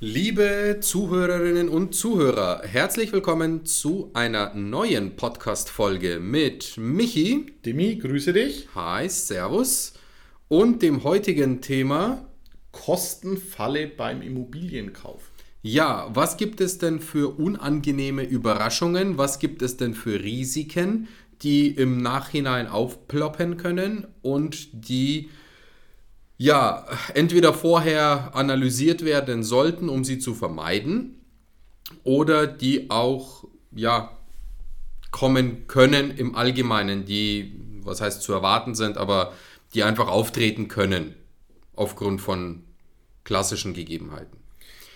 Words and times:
Liebe 0.00 0.78
Zuhörerinnen 0.80 1.68
und 1.68 1.94
Zuhörer, 1.94 2.62
herzlich 2.64 3.12
willkommen 3.12 3.64
zu 3.64 4.10
einer 4.12 4.52
neuen 4.52 5.14
Podcast-Folge 5.14 6.18
mit 6.18 6.76
Michi. 6.76 7.46
Demi, 7.64 7.94
grüße 7.94 8.32
dich. 8.32 8.68
Hi, 8.74 9.08
Servus. 9.08 9.94
Und 10.48 10.82
dem 10.82 11.04
heutigen 11.04 11.60
Thema 11.60 12.26
Kostenfalle 12.72 13.86
beim 13.86 14.20
Immobilienkauf. 14.20 15.30
Ja, 15.62 16.10
was 16.12 16.38
gibt 16.38 16.60
es 16.60 16.78
denn 16.78 16.98
für 16.98 17.38
unangenehme 17.38 18.24
Überraschungen? 18.24 19.16
Was 19.16 19.38
gibt 19.38 19.62
es 19.62 19.76
denn 19.76 19.94
für 19.94 20.20
Risiken, 20.24 21.06
die 21.42 21.68
im 21.68 21.98
Nachhinein 21.98 22.66
aufploppen 22.66 23.58
können 23.58 24.08
und 24.22 24.70
die 24.72 25.30
ja, 26.36 26.86
entweder 27.14 27.52
vorher 27.52 28.34
analysiert 28.34 29.04
werden 29.04 29.42
sollten, 29.42 29.88
um 29.88 30.04
sie 30.04 30.18
zu 30.18 30.34
vermeiden, 30.34 31.20
oder 32.02 32.46
die 32.46 32.90
auch, 32.90 33.44
ja, 33.72 34.16
kommen 35.10 35.68
können 35.68 36.10
im 36.16 36.34
Allgemeinen, 36.34 37.04
die, 37.04 37.52
was 37.82 38.00
heißt 38.00 38.22
zu 38.22 38.32
erwarten 38.32 38.74
sind, 38.74 38.96
aber 38.96 39.32
die 39.74 39.84
einfach 39.84 40.08
auftreten 40.08 40.68
können 40.68 41.14
aufgrund 41.76 42.20
von 42.20 42.64
klassischen 43.22 43.74
Gegebenheiten. 43.74 44.36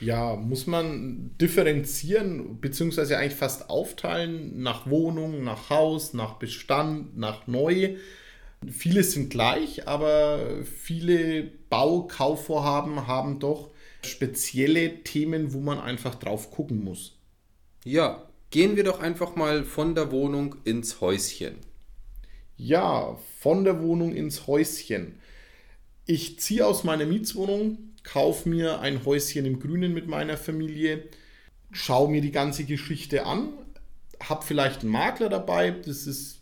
Ja, 0.00 0.36
muss 0.36 0.66
man 0.66 1.36
differenzieren, 1.41 2.61
beziehungsweise 2.61 3.19
eigentlich 3.19 3.34
fast 3.34 3.69
aufteilen 3.69 4.62
nach 4.62 4.89
Wohnung, 4.89 5.42
nach 5.42 5.70
Haus, 5.70 6.14
nach 6.14 6.34
Bestand, 6.34 7.16
nach 7.16 7.47
Neu. 7.48 7.97
Viele 8.67 9.05
sind 9.05 9.30
gleich, 9.30 9.87
aber 9.87 10.65
viele 10.65 11.45
Baukaufvorhaben 11.71 13.07
haben 13.07 13.39
doch 13.39 13.71
spezielle 14.05 15.03
Themen, 15.05 15.53
wo 15.53 15.61
man 15.61 15.79
einfach 15.79 16.15
drauf 16.17 16.51
gucken 16.51 16.83
muss. 16.83 17.17
Ja, 17.84 18.29
gehen 18.50 18.77
wir 18.77 18.84
doch 18.84 19.00
einfach 19.00 19.37
mal 19.37 19.65
von 19.65 19.95
der 19.95 20.11
Wohnung 20.11 20.56
ins 20.65 21.00
Häuschen. 21.00 21.56
Ja, 22.56 23.19
von 23.39 23.65
der 23.65 23.81
Wohnung 23.81 24.15
ins 24.15 24.47
Häuschen. 24.47 25.20
Ich 26.06 26.41
ziehe 26.41 26.67
aus 26.67 26.84
meiner 26.84 27.06
Mietswohnung, 27.06 27.78
kaufe 28.03 28.48
mir 28.48 28.81
ein 28.81 29.05
Häuschen 29.05 29.45
im 29.45 29.61
Grünen 29.61 29.93
mit 29.93 30.09
meiner 30.09 30.37
Familie, 30.37 31.05
schaue 31.70 32.11
mir 32.11 32.22
die 32.22 32.33
ganze 32.33 32.65
Geschichte 32.65 33.27
an, 33.27 33.50
habe 34.20 34.45
vielleicht 34.45 34.81
einen 34.81 34.91
Makler 34.91 35.28
dabei, 35.28 35.70
das 35.70 36.06
ist 36.06 36.38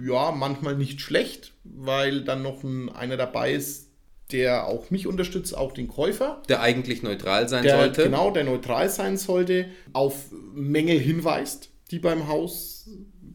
ja, 0.00 0.32
manchmal 0.32 0.76
nicht 0.76 1.00
schlecht, 1.00 1.52
weil 1.64 2.22
dann 2.22 2.42
noch 2.42 2.62
ein, 2.62 2.88
einer 2.88 3.16
dabei 3.16 3.52
ist, 3.52 3.88
der 4.32 4.66
auch 4.66 4.90
mich 4.90 5.06
unterstützt, 5.06 5.56
auch 5.56 5.72
den 5.72 5.88
Käufer. 5.88 6.42
Der 6.48 6.60
eigentlich 6.60 7.02
neutral 7.02 7.48
sein 7.48 7.64
der, 7.64 7.78
sollte. 7.78 8.02
Genau, 8.04 8.30
der 8.30 8.44
neutral 8.44 8.90
sein 8.90 9.16
sollte, 9.16 9.66
auf 9.92 10.30
Mängel 10.54 10.98
hinweist, 10.98 11.70
die 11.90 11.98
beim 11.98 12.28
Haus 12.28 12.90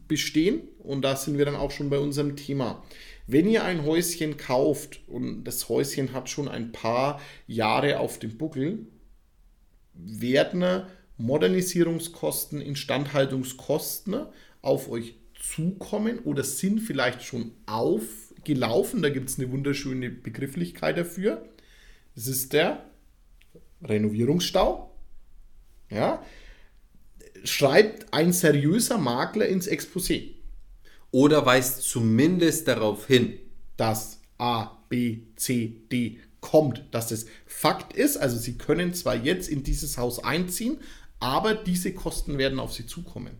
bestehen. 0.06 0.68
Und 0.78 1.02
da 1.02 1.16
sind 1.16 1.38
wir 1.38 1.44
dann 1.44 1.56
auch 1.56 1.70
schon 1.70 1.90
bei 1.90 1.98
unserem 1.98 2.36
Thema. 2.36 2.82
Wenn 3.26 3.48
ihr 3.48 3.64
ein 3.64 3.84
Häuschen 3.84 4.36
kauft 4.36 5.00
und 5.08 5.44
das 5.44 5.68
Häuschen 5.68 6.12
hat 6.12 6.28
schon 6.28 6.46
ein 6.46 6.72
paar 6.72 7.20
Jahre 7.46 7.98
auf 7.98 8.18
dem 8.18 8.36
Buckel, 8.36 8.86
werden 9.94 10.82
Modernisierungskosten, 11.16 12.60
Instandhaltungskosten 12.60 14.26
auf 14.60 14.90
euch 14.90 15.14
zukommen 15.52 16.20
oder 16.20 16.44
sind 16.44 16.80
vielleicht 16.80 17.22
schon 17.22 17.52
aufgelaufen. 17.66 19.02
Da 19.02 19.10
gibt 19.10 19.28
es 19.28 19.38
eine 19.38 19.50
wunderschöne 19.50 20.10
Begrifflichkeit 20.10 20.96
dafür. 20.98 21.48
Das 22.14 22.26
ist 22.26 22.52
der 22.52 22.84
Renovierungsstau. 23.82 24.94
Ja. 25.90 26.24
Schreibt 27.44 28.12
ein 28.12 28.32
seriöser 28.32 28.98
Makler 28.98 29.46
ins 29.46 29.68
Exposé. 29.68 30.30
Oder 31.10 31.46
weist 31.46 31.82
zumindest 31.82 32.66
darauf 32.66 33.06
hin, 33.06 33.38
dass 33.76 34.20
A, 34.38 34.78
B, 34.88 35.22
C, 35.36 35.82
D 35.92 36.18
kommt, 36.40 36.84
dass 36.90 37.10
es 37.10 37.26
Fakt 37.46 37.94
ist. 37.96 38.16
Also 38.16 38.36
Sie 38.36 38.58
können 38.58 38.94
zwar 38.94 39.16
jetzt 39.16 39.48
in 39.48 39.62
dieses 39.62 39.96
Haus 39.96 40.22
einziehen, 40.22 40.78
aber 41.20 41.54
diese 41.54 41.94
Kosten 41.94 42.38
werden 42.38 42.58
auf 42.58 42.72
Sie 42.72 42.86
zukommen. 42.86 43.38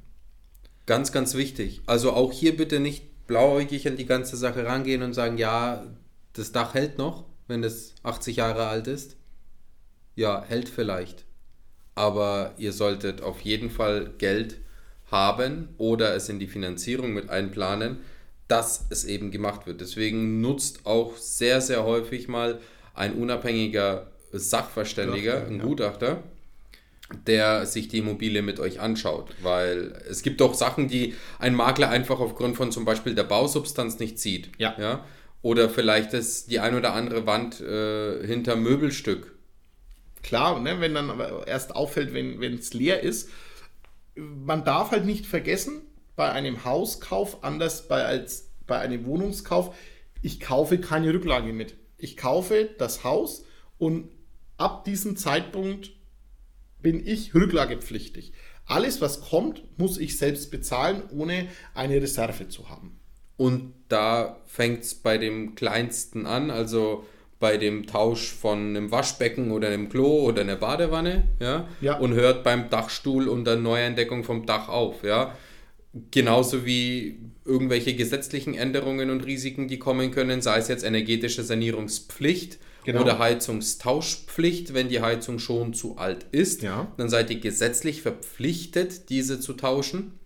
Ganz, 0.87 1.13
ganz 1.13 1.35
wichtig. 1.35 1.81
Also 1.87 2.13
auch 2.13 2.33
hier 2.33 2.57
bitte 2.57 2.81
nicht 2.81 3.27
blauäugig 3.27 3.89
an 3.89 3.97
die 3.97 4.07
ganze 4.07 4.37
Sache 4.37 4.67
rangehen 4.67 5.03
und 5.03 5.15
sagen, 5.15 5.39
ja, 5.39 5.85
das 6.35 6.53
Dach 6.53 6.75
hält 6.75 6.99
noch, 6.99 7.25
wenn 7.49 7.65
es 7.65 7.95
80 8.03 8.37
Jahre 8.37 8.67
alt 8.67 8.87
ist. 8.87 9.17
Ja, 10.15 10.45
hält 10.47 10.69
vielleicht. 10.69 11.25
Aber 11.95 12.55
ihr 12.59 12.73
solltet 12.73 13.23
auf 13.23 13.41
jeden 13.41 13.71
Fall 13.71 14.13
Geld 14.19 14.59
haben 15.11 15.69
oder 15.79 16.15
es 16.15 16.29
in 16.29 16.39
die 16.39 16.47
Finanzierung 16.47 17.15
mit 17.15 17.31
einplanen, 17.31 17.99
dass 18.49 18.87
es 18.91 19.05
eben 19.05 19.31
gemacht 19.31 19.67
wird. 19.67 19.81
Deswegen 19.81 20.41
nutzt 20.41 20.85
auch 20.85 21.17
sehr, 21.17 21.61
sehr 21.61 21.85
häufig 21.85 22.29
mal 22.29 22.61
ein 22.95 23.15
unabhängiger 23.15 24.11
Sachverständiger, 24.33 25.47
ein 25.47 25.61
Gutachter, 25.61 26.23
der 27.27 27.67
sich 27.67 27.89
die 27.89 27.99
Immobilie 27.99 28.43
mit 28.43 28.61
euch 28.61 28.81
anschaut. 28.81 29.31
Weil 29.43 29.93
es 30.09 30.23
gibt 30.23 30.41
doch 30.41 30.55
Sachen, 30.55 30.89
die 30.89 31.15
ein 31.39 31.55
Makler 31.55 31.91
einfach 31.91 32.21
aufgrund 32.21 32.57
von 32.57 32.73
zum 32.73 32.85
Beispiel 32.85 33.15
der 33.15 33.25
Bausubstanz 33.25 33.99
nicht 33.99 34.19
sieht. 34.19 34.51
Ja. 34.59 34.75
ja? 34.79 35.05
Oder 35.43 35.69
vielleicht 35.69 36.15
ist 36.15 36.51
die 36.51 36.61
ein 36.61 36.75
oder 36.75 36.95
andere 36.95 37.27
Wand 37.27 37.61
äh, 37.61 38.27
hinter 38.27 38.57
Möbelstück. 38.57 39.35
Klar, 40.23 40.59
ne, 40.61 40.81
wenn 40.81 40.95
dann 40.95 41.11
aber 41.11 41.47
erst 41.47 41.77
auffällt, 41.77 42.15
wenn 42.15 42.55
es 42.55 42.73
leer 42.73 43.03
ist. 43.03 43.29
Man 44.17 44.65
darf 44.65 44.91
halt 44.91 45.05
nicht 45.05 45.27
vergessen, 45.27 45.83
bei 46.17 46.31
einem 46.31 46.65
Hauskauf, 46.65 47.45
anders 47.45 47.89
bei, 47.89 48.05
als 48.05 48.51
bei 48.67 48.79
einem 48.79 49.05
Wohnungskauf, 49.05 49.75
ich 50.23 50.41
kaufe 50.41 50.79
keine 50.79 51.13
Rücklage 51.13 51.53
mit. 51.53 51.75
Ich 51.99 52.17
kaufe 52.17 52.71
das 52.79 53.05
Haus 53.05 53.45
und 53.77 54.09
ab 54.57 54.85
diesem 54.85 55.17
Zeitpunkt 55.17 55.93
bin 56.85 57.05
ich 57.05 57.35
rücklagepflichtig. 57.35 58.33
Alles, 58.67 59.01
was 59.01 59.23
kommt, 59.23 59.65
muss 59.77 59.99
ich 59.99 60.17
selbst 60.17 60.53
bezahlen, 60.53 61.03
ohne 61.11 61.49
eine 61.75 62.01
Reserve 62.01 62.49
zu 62.49 62.69
haben. 62.69 63.01
Und 63.37 63.73
da 63.89 64.41
fängt 64.47 64.83
es 64.83 64.95
bei 64.95 65.19
dem 65.19 65.57
kleinsten 65.57 66.27
an, 66.27 66.53
also 66.53 67.05
bei 67.41 67.57
dem 67.57 67.87
Tausch 67.87 68.33
von 68.33 68.69
einem 68.69 68.91
Waschbecken 68.93 69.51
oder 69.51 69.69
einem 69.69 69.89
Klo 69.89 70.23
oder 70.23 70.43
einer 70.43 70.57
Badewanne, 70.57 71.25
ja, 71.41 71.69
ja. 71.81 71.99
und 71.99 72.15
hört 72.15 72.45
beim 72.45 72.71
Dachstuhl 72.71 73.29
und 73.29 73.45
der 73.45 73.57
Neuentdeckung 73.57 74.23
vom 74.23 74.47
Dach 74.47 74.69
auf, 74.69 75.03
ja. 75.03 75.37
Genauso 76.11 76.65
wie 76.65 77.19
irgendwelche 77.45 77.95
gesetzlichen 77.95 78.55
Änderungen 78.55 79.11
und 79.11 79.27
Risiken, 79.27 79.69
die 79.69 79.79
kommen 79.79 80.11
können, 80.11 80.43
sei 80.43 80.59
es 80.59 80.69
jetzt 80.69 80.85
energetische 80.85 81.43
Sanierungspflicht 81.43 82.59
genau. 82.85 83.03
oder 83.03 83.19
Heizungstauschpflicht, 83.19 84.75
wenn 84.75 84.89
die 84.89 85.01
Heizung 85.01 85.39
schon 85.39 85.75
zu 85.75 85.97
alt 85.99 86.27
ist. 86.31 86.63
Ja. 86.63 86.93
Dann 86.97 87.09
seid 87.09 87.31
ihr 87.31 87.41
gesetzlich 87.41 88.03
verpflichtet, 88.03 89.11
diese 89.11 89.41
zu 89.41 89.55
tauschen. 89.55 90.19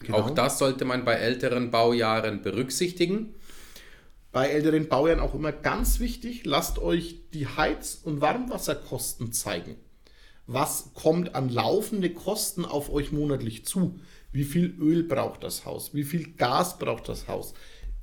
Genau. 0.00 0.18
Auch 0.18 0.30
das 0.30 0.58
sollte 0.58 0.84
man 0.84 1.04
bei 1.04 1.14
älteren 1.14 1.70
Baujahren 1.70 2.42
berücksichtigen. 2.42 3.34
Bei 4.32 4.48
älteren 4.48 4.88
Baujahren 4.88 5.20
auch 5.20 5.34
immer 5.34 5.52
ganz 5.52 6.00
wichtig, 6.00 6.44
lasst 6.44 6.78
euch 6.78 7.20
die 7.34 7.46
Heiz- 7.46 8.00
und 8.02 8.20
Warmwasserkosten 8.20 9.32
zeigen. 9.32 9.76
Was 10.46 10.90
kommt 10.94 11.34
an 11.34 11.48
laufende 11.48 12.10
Kosten 12.10 12.64
auf 12.64 12.90
euch 12.90 13.12
monatlich 13.12 13.64
zu? 13.64 14.00
Wie 14.32 14.44
viel 14.44 14.74
Öl 14.80 15.04
braucht 15.04 15.44
das 15.44 15.66
Haus? 15.66 15.94
Wie 15.94 16.04
viel 16.04 16.32
Gas 16.32 16.78
braucht 16.78 17.08
das 17.08 17.28
Haus? 17.28 17.54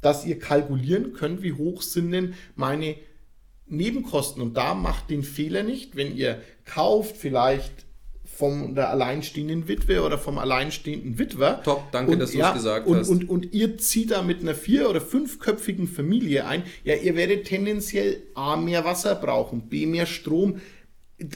Dass 0.02 0.26
ihr 0.26 0.40
kalkulieren 0.40 1.14
könnt, 1.14 1.42
wie 1.42 1.54
hoch 1.54 1.82
sind 1.82 2.12
denn 2.12 2.36
meine 2.56 2.96
Nebenkosten. 3.70 4.42
Und 4.42 4.56
da 4.56 4.74
macht 4.74 5.10
den 5.10 5.24
Fehler 5.24 5.64
nicht, 5.64 5.96
wenn 5.96 6.16
ihr 6.16 6.42
kauft, 6.66 7.18
vielleicht 7.18 7.86
von 8.40 8.74
der 8.74 8.90
alleinstehenden 8.90 9.68
Witwe 9.68 10.02
oder 10.02 10.18
vom 10.18 10.38
alleinstehenden 10.38 11.20
Witwer. 11.20 11.62
Top, 11.62 11.92
danke, 11.92 12.14
und, 12.14 12.20
dass 12.20 12.32
du 12.32 12.38
ja, 12.38 12.50
es 12.50 12.54
gesagt 12.54 12.88
und, 12.88 12.98
hast. 12.98 13.10
Und, 13.10 13.30
und 13.30 13.54
ihr 13.54 13.78
zieht 13.78 14.12
da 14.12 14.22
mit 14.22 14.40
einer 14.40 14.56
vier- 14.56 14.90
oder 14.90 15.02
fünfköpfigen 15.02 15.90
Familie 15.90 16.46
ein. 16.46 16.64
Ja, 16.86 16.96
ihr 16.96 17.18
werdet 17.18 17.48
tendenziell 17.48 18.24
A, 18.36 18.56
mehr 18.56 18.86
Wasser 18.86 19.16
brauchen, 19.16 19.64
B, 19.68 19.86
mehr 19.86 20.06
Strom. 20.06 20.62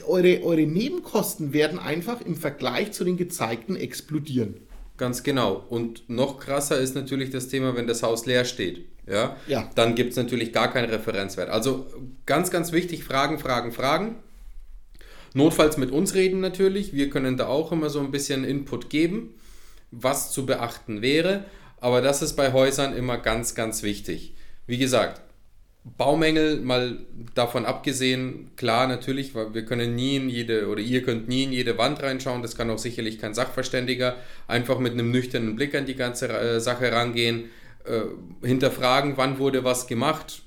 Eure, 0.06 0.42
eure 0.44 0.62
Nebenkosten 0.62 1.52
werden 1.52 1.78
einfach 1.78 2.22
im 2.22 2.36
Vergleich 2.36 2.92
zu 2.92 3.04
den 3.04 3.18
gezeigten 3.18 3.76
explodieren. 3.76 4.54
Ganz 4.96 5.22
genau. 5.22 5.64
Und 5.68 6.08
noch 6.08 6.38
krasser 6.38 6.78
ist 6.78 6.94
natürlich 6.94 7.30
das 7.30 7.48
Thema, 7.48 7.74
wenn 7.76 7.86
das 7.86 8.02
Haus 8.02 8.26
leer 8.26 8.44
steht. 8.44 8.86
Ja, 9.06 9.36
ja. 9.46 9.68
dann 9.74 9.94
gibt 9.94 10.12
es 10.12 10.16
natürlich 10.16 10.52
gar 10.52 10.72
keinen 10.72 10.88
Referenzwert. 10.88 11.50
Also 11.50 11.86
ganz, 12.24 12.50
ganz 12.50 12.72
wichtig, 12.72 13.04
Fragen, 13.04 13.38
Fragen, 13.38 13.72
Fragen. 13.72 14.16
Notfalls 15.34 15.76
mit 15.76 15.90
uns 15.90 16.14
reden 16.14 16.40
natürlich. 16.40 16.94
Wir 16.94 17.10
können 17.10 17.36
da 17.36 17.48
auch 17.48 17.72
immer 17.72 17.90
so 17.90 18.00
ein 18.00 18.12
bisschen 18.12 18.44
Input 18.44 18.88
geben, 18.88 19.34
was 19.90 20.30
zu 20.30 20.46
beachten 20.46 21.02
wäre. 21.02 21.44
Aber 21.80 22.00
das 22.00 22.22
ist 22.22 22.34
bei 22.34 22.52
Häusern 22.52 22.96
immer 22.96 23.18
ganz, 23.18 23.54
ganz 23.54 23.82
wichtig. 23.82 24.34
Wie 24.66 24.78
gesagt, 24.78 25.20
Baumängel 25.84 26.60
mal 26.60 26.98
davon 27.34 27.66
abgesehen, 27.66 28.50
klar 28.56 28.88
natürlich, 28.88 29.34
weil 29.34 29.52
wir 29.52 29.66
können 29.66 29.94
nie 29.94 30.16
in 30.16 30.30
jede 30.30 30.68
oder 30.68 30.80
ihr 30.80 31.02
könnt 31.02 31.28
nie 31.28 31.44
in 31.44 31.52
jede 31.52 31.76
Wand 31.76 32.02
reinschauen, 32.02 32.40
das 32.40 32.56
kann 32.56 32.70
auch 32.70 32.78
sicherlich 32.78 33.18
kein 33.18 33.34
Sachverständiger, 33.34 34.16
einfach 34.48 34.78
mit 34.78 34.94
einem 34.94 35.10
nüchternen 35.10 35.56
Blick 35.56 35.74
an 35.74 35.84
die 35.84 35.94
ganze 35.94 36.28
äh, 36.28 36.58
Sache 36.58 36.90
rangehen, 36.90 37.50
äh, 37.84 38.46
hinterfragen, 38.46 39.18
wann 39.18 39.38
wurde 39.38 39.62
was 39.62 39.86
gemacht. 39.86 40.42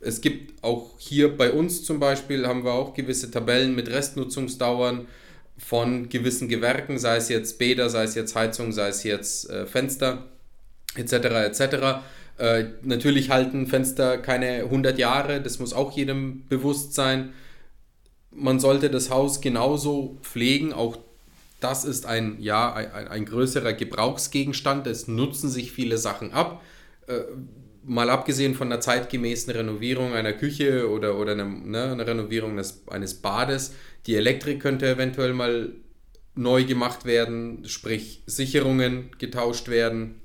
Es 0.00 0.22
gibt 0.22 0.64
auch 0.64 0.98
hier 0.98 1.36
bei 1.36 1.50
uns 1.52 1.84
zum 1.84 2.00
Beispiel, 2.00 2.46
haben 2.46 2.64
wir 2.64 2.72
auch 2.72 2.94
gewisse 2.94 3.30
Tabellen 3.30 3.74
mit 3.74 3.90
Restnutzungsdauern 3.90 5.06
von 5.58 6.08
gewissen 6.08 6.48
Gewerken, 6.48 6.98
sei 6.98 7.16
es 7.16 7.28
jetzt 7.28 7.58
Bäder, 7.58 7.90
sei 7.90 8.04
es 8.04 8.14
jetzt 8.14 8.34
Heizung, 8.34 8.72
sei 8.72 8.88
es 8.88 9.02
jetzt 9.02 9.50
äh, 9.50 9.66
Fenster 9.66 10.28
etc. 10.96 11.12
etc 11.12 12.00
äh, 12.38 12.66
natürlich 12.82 13.30
halten 13.30 13.66
Fenster 13.66 14.18
keine 14.18 14.64
100 14.64 14.98
Jahre, 14.98 15.40
das 15.40 15.58
muss 15.58 15.72
auch 15.72 15.96
jedem 15.96 16.46
bewusst 16.48 16.94
sein. 16.94 17.32
Man 18.30 18.60
sollte 18.60 18.90
das 18.90 19.10
Haus 19.10 19.40
genauso 19.40 20.18
pflegen, 20.22 20.72
auch 20.72 20.98
das 21.60 21.84
ist 21.84 22.06
ein, 22.06 22.36
ja, 22.40 22.72
ein, 22.72 23.08
ein 23.08 23.24
größerer 23.24 23.72
Gebrauchsgegenstand, 23.72 24.86
es 24.86 25.08
nutzen 25.08 25.50
sich 25.50 25.72
viele 25.72 25.98
Sachen 25.98 26.32
ab. 26.32 26.62
Äh, 27.08 27.22
mal 27.82 28.10
abgesehen 28.10 28.54
von 28.54 28.68
der 28.70 28.80
zeitgemäßen 28.80 29.52
Renovierung 29.52 30.12
einer 30.12 30.34
Küche 30.34 30.90
oder, 30.90 31.18
oder 31.18 31.32
eine, 31.32 31.44
ne, 31.44 31.92
eine 31.92 32.06
Renovierung 32.06 32.56
des, 32.56 32.86
eines 32.88 33.14
Bades, 33.14 33.74
die 34.06 34.14
Elektrik 34.14 34.60
könnte 34.60 34.88
eventuell 34.88 35.32
mal 35.32 35.72
neu 36.34 36.64
gemacht 36.64 37.04
werden, 37.04 37.64
sprich 37.66 38.22
Sicherungen 38.26 39.10
getauscht 39.18 39.68
werden, 39.68 40.20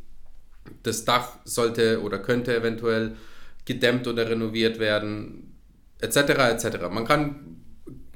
das 0.83 1.05
Dach 1.05 1.37
sollte 1.45 2.01
oder 2.01 2.19
könnte 2.19 2.55
eventuell 2.55 3.15
gedämmt 3.65 4.07
oder 4.07 4.29
renoviert 4.29 4.79
werden, 4.79 5.55
etc. 5.99 6.17
etc. 6.17 6.77
Man 6.91 7.05
kann 7.05 7.53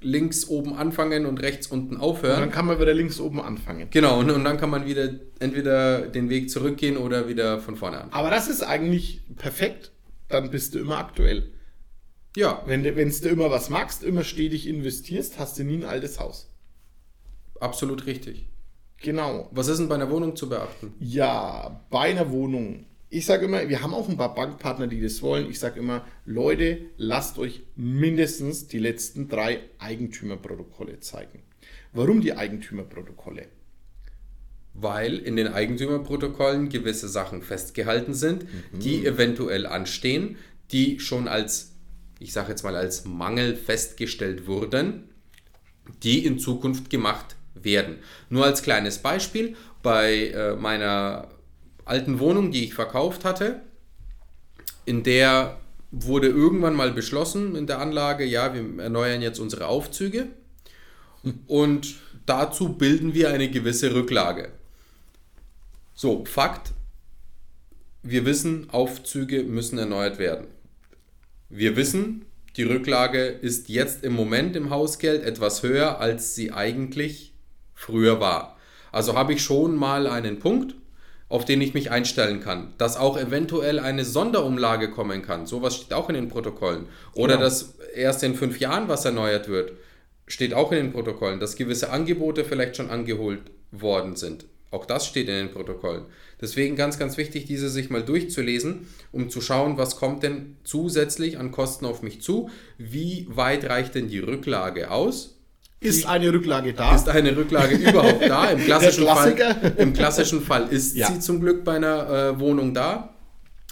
links 0.02 0.48
oben 0.48 0.74
anfangen 0.74 1.26
und 1.26 1.42
rechts 1.42 1.68
unten 1.68 1.98
aufhören. 1.98 2.36
Und 2.36 2.42
dann 2.42 2.52
kann 2.52 2.66
man 2.66 2.80
wieder 2.80 2.94
links 2.94 3.20
oben 3.20 3.42
anfangen. 3.42 3.88
Genau, 3.90 4.20
und, 4.20 4.30
und 4.30 4.44
dann 4.44 4.58
kann 4.58 4.70
man 4.70 4.86
wieder 4.86 5.10
entweder 5.40 6.02
den 6.02 6.30
Weg 6.30 6.50
zurückgehen 6.50 6.98
oder 6.98 7.28
wieder 7.28 7.60
von 7.60 7.76
vorne 7.76 8.02
an. 8.02 8.10
Aber 8.12 8.30
das 8.30 8.48
ist 8.48 8.62
eigentlich 8.64 9.22
perfekt, 9.36 9.92
dann 10.28 10.52
bist 10.52 10.76
du 10.76 10.80
immer 10.80 10.98
aktuell. 10.98 11.52
Ja. 12.36 12.62
Wenn 12.66 12.84
du, 12.84 12.96
wenn 12.96 13.10
du 13.10 13.30
immer 13.30 13.50
was 13.50 13.70
magst, 13.70 14.04
immer 14.04 14.24
stetig 14.24 14.68
investierst, 14.68 15.40
hast 15.40 15.58
du 15.58 15.64
nie 15.64 15.78
ein 15.78 15.86
altes 15.86 16.20
Haus. 16.20 16.54
Absolut 17.60 18.06
richtig. 18.06 18.48
Genau. 19.02 19.50
Was 19.52 19.68
ist 19.68 19.80
denn 19.80 19.88
bei 19.88 19.96
einer 19.96 20.10
Wohnung 20.10 20.36
zu 20.36 20.50
beachten? 20.50 20.94
Ja, 21.00 21.86
bei 21.90 22.12
einer 22.12 22.32
Wohnung. 22.32 22.86
Ich 23.10 23.26
sage 23.26 23.46
immer, 23.46 23.70
wir 23.70 23.82
haben 23.82 23.94
auch 23.94 24.10
ein 24.10 24.18
paar 24.18 24.36
Bankpartner, 24.36 24.88
die 24.88 25.02
das 25.02 25.22
wollen. 25.22 25.50
Ich 25.50 25.60
sage 25.60 25.80
immer, 25.80 26.06
Leute, 26.26 26.80
lasst 26.98 27.38
euch 27.38 27.64
mindestens 27.76 28.68
die 28.68 28.80
letzten 28.80 29.30
drei 29.30 29.62
Eigentümerprotokolle 29.80 31.00
zeigen. 31.00 31.44
Warum 31.94 32.22
die 32.22 32.34
Eigentümerprotokolle? 32.34 33.48
Weil 34.74 35.18
in 35.18 35.36
den 35.38 35.48
Eigentümerprotokollen 35.48 36.70
gewisse 36.70 37.08
Sachen 37.08 37.42
festgehalten 37.42 38.14
sind, 38.14 38.44
mhm. 38.44 38.80
die 38.80 39.06
eventuell 39.06 39.66
anstehen, 39.66 40.36
die 40.72 41.00
schon 41.00 41.30
als, 41.30 41.76
ich 42.20 42.34
sage 42.34 42.50
jetzt 42.50 42.64
mal, 42.64 42.76
als 42.76 43.06
Mangel 43.06 43.56
festgestellt 43.56 44.48
wurden, 44.48 45.10
die 46.04 46.26
in 46.26 46.40
Zukunft 46.40 46.90
gemacht 46.90 47.37
werden. 47.64 47.98
Nur 48.30 48.46
als 48.46 48.62
kleines 48.62 49.00
Beispiel, 49.00 49.56
bei 49.84 50.30
äh, 50.30 50.56
meiner 50.56 51.30
alten 51.86 52.20
Wohnung, 52.20 52.52
die 52.52 52.66
ich 52.66 52.74
verkauft 52.74 53.26
hatte, 53.26 53.62
in 54.86 55.04
der 55.04 55.58
wurde 55.92 56.28
irgendwann 56.28 56.76
mal 56.76 56.92
beschlossen 56.92 57.56
in 57.56 57.68
der 57.68 57.80
Anlage, 57.80 58.26
ja, 58.26 58.54
wir 58.54 58.84
erneuern 58.84 59.22
jetzt 59.22 59.40
unsere 59.40 59.68
Aufzüge 59.68 60.28
und 61.48 61.96
dazu 62.26 62.74
bilden 62.74 63.14
wir 63.14 63.30
eine 63.32 63.50
gewisse 63.50 63.94
Rücklage. 63.94 64.52
So, 65.94 66.26
Fakt, 66.26 66.74
wir 68.04 68.26
wissen, 68.26 68.70
Aufzüge 68.70 69.44
müssen 69.44 69.80
erneuert 69.80 70.20
werden. 70.20 70.48
Wir 71.50 71.76
wissen, 71.76 72.26
die 72.58 72.64
Rücklage 72.64 73.26
ist 73.26 73.70
jetzt 73.70 74.04
im 74.04 74.14
Moment 74.14 74.56
im 74.56 74.70
Hausgeld 74.70 75.24
etwas 75.24 75.64
höher, 75.64 76.00
als 76.00 76.36
sie 76.36 76.52
eigentlich 76.52 77.34
früher 77.78 78.20
war. 78.20 78.58
Also 78.92 79.16
habe 79.16 79.34
ich 79.34 79.42
schon 79.42 79.76
mal 79.76 80.08
einen 80.08 80.40
Punkt, 80.40 80.76
auf 81.30 81.46
den 81.46 81.62
ich 81.62 81.74
mich 81.74 81.92
einstellen 81.92 82.42
kann. 82.42 82.74
Dass 82.78 82.98
auch 82.98 83.18
eventuell 83.18 83.80
eine 83.80 84.04
Sonderumlage 84.04 84.90
kommen 84.90 85.22
kann. 85.22 85.46
Sowas 85.46 85.76
steht 85.76 85.94
auch 85.94 86.10
in 86.10 86.16
den 86.16 86.30
Protokollen. 86.30 86.88
Oder 87.14 87.36
genau. 87.36 87.46
dass 87.46 87.76
erst 87.94 88.24
in 88.24 88.36
fünf 88.36 88.60
Jahren 88.60 88.88
was 88.90 89.06
erneuert 89.06 89.48
wird. 89.48 89.74
Steht 90.26 90.54
auch 90.54 90.72
in 90.72 90.78
den 90.78 90.92
Protokollen. 90.92 91.40
Dass 91.40 91.56
gewisse 91.56 91.92
Angebote 91.92 92.44
vielleicht 92.44 92.76
schon 92.76 92.90
angeholt 92.90 93.42
worden 93.72 94.16
sind. 94.16 94.46
Auch 94.72 94.86
das 94.86 95.06
steht 95.06 95.30
in 95.30 95.36
den 95.36 95.52
Protokollen. 95.52 96.06
Deswegen 96.42 96.76
ganz, 96.76 97.00
ganz 97.00 97.18
wichtig, 97.18 97.46
diese 97.46 97.70
sich 97.70 97.90
mal 97.90 98.04
durchzulesen, 98.04 98.88
um 99.12 99.30
zu 99.30 99.40
schauen, 99.40 99.78
was 99.78 99.96
kommt 99.96 100.24
denn 100.24 100.58
zusätzlich 100.64 101.38
an 101.38 101.52
Kosten 101.52 101.86
auf 101.86 102.04
mich 102.04 102.22
zu, 102.22 102.50
wie 102.78 103.28
weit 103.30 103.66
reicht 103.66 103.96
denn 103.96 104.10
die 104.10 104.20
Rücklage 104.20 104.92
aus 104.92 105.37
ist 105.80 106.08
eine 106.08 106.34
Rücklage 106.34 106.74
da? 106.74 106.96
Ist 106.96 107.08
eine 107.10 107.36
Rücklage 107.36 107.76
überhaupt 107.76 108.28
da? 108.28 108.50
Im 108.50 108.60
klassischen, 108.66 109.06
Fall, 109.06 109.36
im 109.78 109.94
klassischen 109.94 110.42
Fall 110.42 110.68
ist 110.70 110.96
ja. 110.96 111.08
sie 111.12 111.20
zum 111.20 111.40
Glück 111.40 111.64
bei 111.64 111.76
einer 111.76 112.10
äh, 112.10 112.40
Wohnung 112.40 112.74
da. 112.74 113.14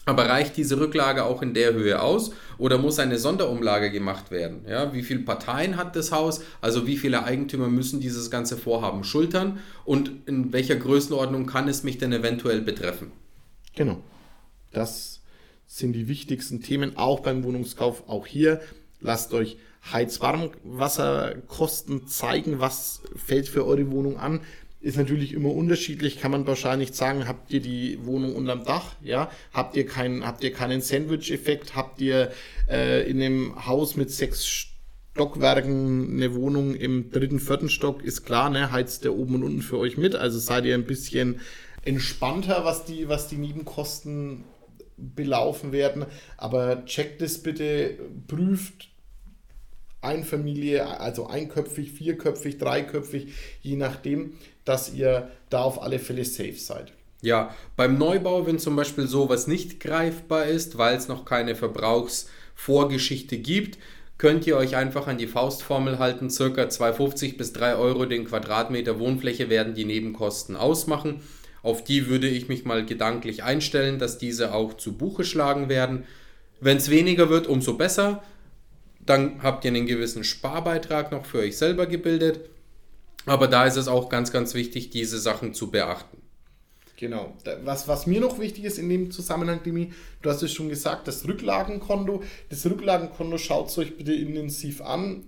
Aber 0.07 0.29
reicht 0.29 0.55
diese 0.55 0.79
Rücklage 0.79 1.25
auch 1.25 1.41
in 1.41 1.55
der 1.55 1.73
Höhe 1.73 1.99
aus 1.99 2.31
oder 2.59 2.77
muss 2.77 2.99
eine 2.99 3.17
Sonderumlage 3.17 3.89
gemacht 3.89 4.29
werden? 4.29 4.63
Ja, 4.69 4.93
wie 4.93 5.01
viele 5.01 5.21
Parteien 5.21 5.77
hat 5.77 5.95
das 5.95 6.11
Haus? 6.11 6.41
Also 6.61 6.85
wie 6.85 6.97
viele 6.97 7.23
Eigentümer 7.23 7.69
müssen 7.69 7.99
dieses 8.01 8.29
ganze 8.29 8.55
Vorhaben 8.55 9.03
schultern? 9.03 9.59
Und 9.83 10.11
in 10.27 10.53
welcher 10.53 10.75
Größenordnung 10.75 11.47
kann 11.47 11.67
es 11.67 11.81
mich 11.81 11.97
denn 11.97 12.13
eventuell 12.13 12.61
betreffen? 12.61 13.11
Genau. 13.75 13.97
Das 14.71 15.21
sind 15.65 15.93
die 15.93 16.07
wichtigsten 16.07 16.61
Themen, 16.61 16.97
auch 16.97 17.21
beim 17.21 17.43
Wohnungskauf. 17.43 18.07
Auch 18.07 18.27
hier 18.27 18.61
lasst 19.01 19.33
euch 19.33 19.57
Heizwarmwasserkosten 19.91 22.07
zeigen, 22.07 22.59
was 22.59 23.01
fällt 23.15 23.47
für 23.47 23.65
eure 23.65 23.89
Wohnung 23.91 24.17
an. 24.17 24.41
Ist 24.81 24.97
natürlich 24.97 25.33
immer 25.33 25.51
unterschiedlich, 25.51 26.19
kann 26.19 26.31
man 26.31 26.47
wahrscheinlich 26.47 26.93
sagen, 26.93 27.27
habt 27.27 27.51
ihr 27.51 27.59
die 27.59 27.99
Wohnung 28.05 28.35
unterm 28.35 28.63
Dach, 28.65 28.95
ja, 29.01 29.31
habt 29.51 29.75
ihr 29.75 29.87
keinen, 29.87 30.23
habt 30.25 30.43
ihr 30.43 30.53
keinen 30.53 30.81
Sandwich-Effekt, 30.81 31.75
habt 31.75 32.01
ihr 32.01 32.31
äh, 32.69 33.09
in 33.09 33.19
einem 33.21 33.65
Haus 33.65 33.95
mit 33.95 34.11
sechs 34.11 34.45
Stockwerken 34.45 36.17
eine 36.17 36.35
Wohnung 36.35 36.75
im 36.75 37.09
dritten, 37.09 37.39
vierten 37.39 37.69
Stock, 37.69 38.03
ist 38.03 38.25
klar, 38.25 38.51
ne, 38.51 38.71
heizt 38.71 39.05
der 39.05 39.15
oben 39.15 39.33
und 39.35 39.43
unten 39.43 39.61
für 39.63 39.79
euch 39.79 39.97
mit, 39.97 40.13
also 40.13 40.37
seid 40.37 40.65
ihr 40.65 40.75
ein 40.75 40.85
bisschen 40.85 41.39
entspannter, 41.83 42.65
was 42.65 42.85
die, 42.85 43.09
was 43.09 43.27
die 43.27 43.37
Nebenkosten 43.37 44.43
belaufen 44.97 45.71
werden, 45.71 46.05
aber 46.37 46.85
checkt 46.85 47.21
es 47.21 47.41
bitte, 47.41 47.97
prüft 48.27 48.89
Einfamilie, 50.05 50.99
also 50.99 51.27
einköpfig, 51.27 51.91
vierköpfig, 51.91 52.57
dreiköpfig, 52.57 53.33
je 53.61 53.75
nachdem, 53.75 54.33
dass 54.63 54.93
ihr 54.93 55.29
da 55.49 55.61
auf 55.61 55.81
alle 55.81 55.99
Fälle 55.99 56.23
safe 56.25 56.53
seid. 56.53 56.93
Ja, 57.21 57.55
beim 57.75 57.97
Neubau, 57.97 58.45
wenn 58.45 58.59
zum 58.59 58.75
Beispiel 58.75 59.07
sowas 59.07 59.47
nicht 59.47 59.79
greifbar 59.79 60.45
ist, 60.45 60.77
weil 60.77 60.95
es 60.95 61.07
noch 61.07 61.25
keine 61.25 61.55
Verbrauchsvorgeschichte 61.55 63.37
gibt, 63.37 63.79
könnt 64.17 64.47
ihr 64.47 64.57
euch 64.57 64.75
einfach 64.75 65.07
an 65.07 65.17
die 65.17 65.27
Faustformel 65.27 65.99
halten. 65.99 66.29
Circa 66.29 66.63
2,50 66.63 67.37
bis 67.37 67.53
3 67.53 67.75
Euro 67.75 68.05
den 68.05 68.25
Quadratmeter 68.25 68.99
Wohnfläche 68.99 69.49
werden 69.49 69.73
die 69.73 69.85
Nebenkosten 69.85 70.55
ausmachen. 70.55 71.21
Auf 71.63 71.83
die 71.83 72.07
würde 72.07 72.27
ich 72.27 72.47
mich 72.47 72.63
mal 72.63 72.85
gedanklich 72.85 73.43
einstellen, 73.43 73.97
dass 73.97 74.17
diese 74.17 74.53
auch 74.53 74.75
zu 74.75 74.93
Buche 74.93 75.23
schlagen 75.23 75.67
werden. 75.67 76.03
Wenn 76.61 76.77
es 76.77 76.89
weniger 76.89 77.29
wird, 77.29 77.47
umso 77.47 77.73
besser. 77.73 78.23
Dann 79.05 79.43
habt 79.43 79.65
ihr 79.65 79.71
einen 79.71 79.85
gewissen 79.85 80.23
Sparbeitrag 80.23 81.11
noch 81.11 81.25
für 81.25 81.39
euch 81.39 81.57
selber 81.57 81.85
gebildet. 81.85 82.49
Aber 83.25 83.47
da 83.47 83.65
ist 83.65 83.75
es 83.75 83.87
auch 83.87 84.09
ganz, 84.09 84.31
ganz 84.31 84.53
wichtig, 84.53 84.89
diese 84.89 85.19
Sachen 85.19 85.53
zu 85.53 85.71
beachten. 85.71 86.17
Genau. 86.97 87.33
Was, 87.63 87.87
was 87.87 88.07
mir 88.07 88.21
noch 88.21 88.39
wichtig 88.39 88.63
ist 88.63 88.79
in 88.79 88.87
dem 88.87 89.11
Zusammenhang, 89.11 89.61
Dimi, 89.63 89.91
du 90.21 90.29
hast 90.29 90.41
es 90.43 90.53
schon 90.53 90.69
gesagt, 90.69 91.07
das 91.07 91.27
Rücklagenkonto. 91.27 92.23
Das 92.49 92.65
Rücklagenkonto 92.65 93.37
schaut 93.37 93.69
es 93.69 93.77
euch 93.77 93.97
bitte 93.97 94.13
intensiv 94.13 94.81
an. 94.81 95.23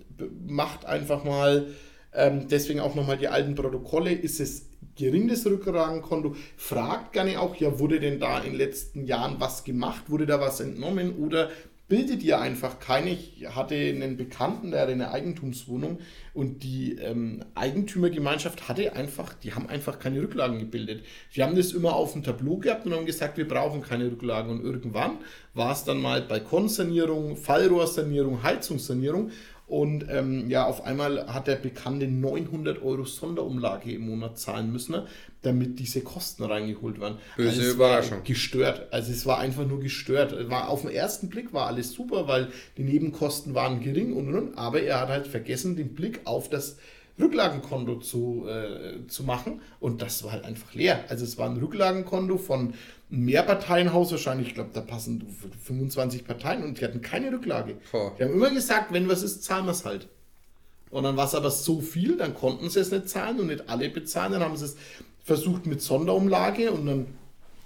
Macht 0.47 0.85
einfach 0.85 1.25
mal, 1.25 1.67
ähm, 2.13 2.47
deswegen 2.47 2.79
auch 2.79 2.95
nochmal 2.95 3.17
die 3.17 3.27
alten 3.27 3.55
Protokolle. 3.55 4.13
Ist 4.13 4.39
es 4.39 4.67
gering, 4.95 5.27
das 5.27 5.45
Rücklagenkonto? 5.45 6.35
Fragt 6.55 7.13
gerne 7.13 7.39
auch, 7.41 7.55
ja, 7.57 7.77
wurde 7.79 7.99
denn 7.99 8.19
da 8.19 8.37
in 8.39 8.51
den 8.51 8.55
letzten 8.55 9.05
Jahren 9.05 9.35
was 9.39 9.65
gemacht? 9.65 10.03
Wurde 10.07 10.25
da 10.25 10.39
was 10.39 10.61
entnommen? 10.61 11.17
Oder 11.17 11.49
bildet 11.87 12.21
dir 12.21 12.39
einfach 12.39 12.79
keine. 12.79 13.11
Ich 13.11 13.47
hatte 13.49 13.75
einen 13.75 14.17
Bekannten, 14.17 14.71
der 14.71 14.81
hatte 14.81 14.91
eine 14.91 15.11
Eigentumswohnung 15.11 15.99
und 16.33 16.63
die 16.63 16.95
ähm, 16.95 17.43
Eigentümergemeinschaft 17.55 18.67
hatte 18.67 18.93
einfach, 18.93 19.33
die 19.33 19.53
haben 19.53 19.69
einfach 19.69 19.97
keine 19.99 20.21
Rücklagen 20.21 20.59
gebildet. 20.59 21.05
Die 21.35 21.43
haben 21.43 21.55
das 21.55 21.71
immer 21.71 21.95
auf 21.95 22.13
dem 22.13 22.23
Tableau 22.23 22.57
gehabt 22.57 22.85
und 22.85 22.93
haben 22.93 23.05
gesagt, 23.05 23.37
wir 23.37 23.47
brauchen 23.47 23.81
keine 23.81 24.11
Rücklagen. 24.11 24.51
Und 24.51 24.63
irgendwann 24.63 25.17
war 25.53 25.71
es 25.71 25.85
dann 25.85 26.01
mal 26.01 26.21
Balkonsanierung, 26.21 27.37
Fallrohrsanierung, 27.37 28.43
Heizungssanierung 28.43 29.31
und 29.67 30.05
ähm, 30.09 30.49
ja, 30.49 30.65
auf 30.65 30.85
einmal 30.85 31.27
hat 31.27 31.47
der 31.47 31.57
Bekannte 31.57 32.07
900 32.07 32.81
Euro 32.81 33.03
Sonderumlage 33.03 33.91
im 33.91 34.07
Monat 34.07 34.39
zahlen 34.39 34.71
müssen, 34.71 34.93
ne, 34.93 35.07
damit 35.41 35.77
diese 35.79 35.99
Kosten 35.99 36.43
reingeholt 36.43 37.01
werden. 37.01 37.17
Böse 37.35 37.59
also 37.59 37.73
Überraschung. 37.73 38.23
gestört. 38.23 38.87
Also 38.91 39.11
es 39.11 39.25
war 39.25 39.39
einfach 39.39 39.67
nur 39.67 39.81
gestört. 39.81 40.49
War, 40.49 40.69
auf 40.69 40.83
den 40.83 40.91
ersten 40.91 41.27
Blick 41.27 41.51
war 41.51 41.67
alles 41.67 41.91
super, 41.91 42.29
weil 42.29 42.47
die 42.77 42.83
Nebenkosten 42.83 43.55
waren 43.55 43.81
gering 43.81 44.13
und, 44.13 44.29
und, 44.29 44.35
und 44.35 44.57
aber 44.57 44.81
er 44.83 45.01
hat 45.01 45.09
halt 45.09 45.27
vergessen, 45.27 45.75
den 45.75 45.93
Blick 45.93 46.21
auf 46.23 46.47
das 46.49 46.77
Rücklagenkonto 47.19 47.95
zu, 47.97 48.45
äh, 48.47 49.07
zu 49.07 49.23
machen 49.23 49.61
und 49.79 50.01
das 50.01 50.23
war 50.23 50.31
halt 50.33 50.45
einfach 50.45 50.73
leer. 50.73 51.05
Also 51.09 51.23
es 51.23 51.37
war 51.37 51.49
ein 51.49 51.57
Rücklagenkonto 51.57 52.37
von 52.37 52.73
Mehrparteienhaus 53.09 54.11
wahrscheinlich, 54.11 54.49
ich 54.49 54.53
glaube, 54.53 54.71
da 54.73 54.81
passen 54.81 55.25
25 55.63 56.25
Parteien 56.25 56.63
und 56.63 56.79
die 56.79 56.85
hatten 56.85 57.01
keine 57.01 57.31
Rücklage. 57.31 57.77
Boah. 57.91 58.13
Die 58.17 58.23
haben 58.23 58.33
immer 58.33 58.49
gesagt, 58.51 58.91
wenn 58.91 59.07
was 59.09 59.23
ist, 59.23 59.43
zahlen 59.43 59.65
wir 59.65 59.71
es 59.71 59.85
halt. 59.85 60.07
Und 60.89 61.03
dann 61.03 61.17
war 61.17 61.25
es 61.25 61.35
aber 61.35 61.51
so 61.51 61.81
viel, 61.81 62.17
dann 62.17 62.33
konnten 62.33 62.69
sie 62.69 62.79
es 62.79 62.91
nicht 62.91 63.09
zahlen 63.09 63.39
und 63.39 63.47
nicht 63.47 63.69
alle 63.69 63.89
bezahlen. 63.89 64.33
Dann 64.33 64.41
haben 64.41 64.55
sie 64.57 64.65
es 64.65 64.77
versucht 65.23 65.65
mit 65.65 65.81
Sonderumlage 65.81 66.71
und 66.71 66.85
dann, 66.85 67.07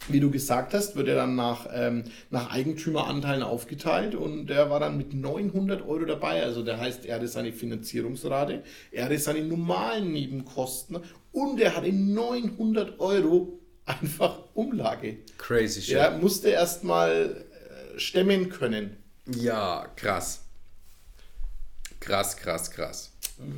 wie 0.08 0.20
du 0.20 0.32
gesagt 0.32 0.74
hast, 0.74 0.96
wird 0.96 1.08
er 1.08 1.16
dann 1.16 1.36
nach, 1.36 1.68
ähm, 1.74 2.06
nach 2.30 2.52
Eigentümeranteilen 2.52 3.44
aufgeteilt 3.44 4.16
und 4.16 4.48
der 4.48 4.70
war 4.70 4.80
dann 4.80 4.98
mit 4.98 5.14
900 5.14 5.82
Euro 5.82 6.06
dabei. 6.06 6.44
Also 6.44 6.64
der 6.64 6.80
heißt, 6.80 7.06
er 7.06 7.16
hatte 7.16 7.28
seine 7.28 7.54
Finanzierungsrate, 7.54 8.64
er 8.92 9.06
hatte 9.06 9.18
seine 9.20 9.44
normalen 9.44 10.12
Nebenkosten 10.12 11.00
und 11.32 11.60
er 11.60 11.76
hatte 11.76 11.92
900 11.92 13.00
Euro 13.00 13.60
einfach 13.86 14.40
Umlage. 14.54 15.18
Crazy 15.38 15.82
shit. 15.82 15.96
Er 15.96 16.18
musste 16.18 16.50
erstmal 16.50 17.46
äh, 17.96 18.00
stemmen 18.00 18.50
können. 18.50 18.98
Ja, 19.28 19.88
krass. 19.96 20.41
Krass, 22.02 22.36
krass, 22.36 22.72
krass. 22.72 23.14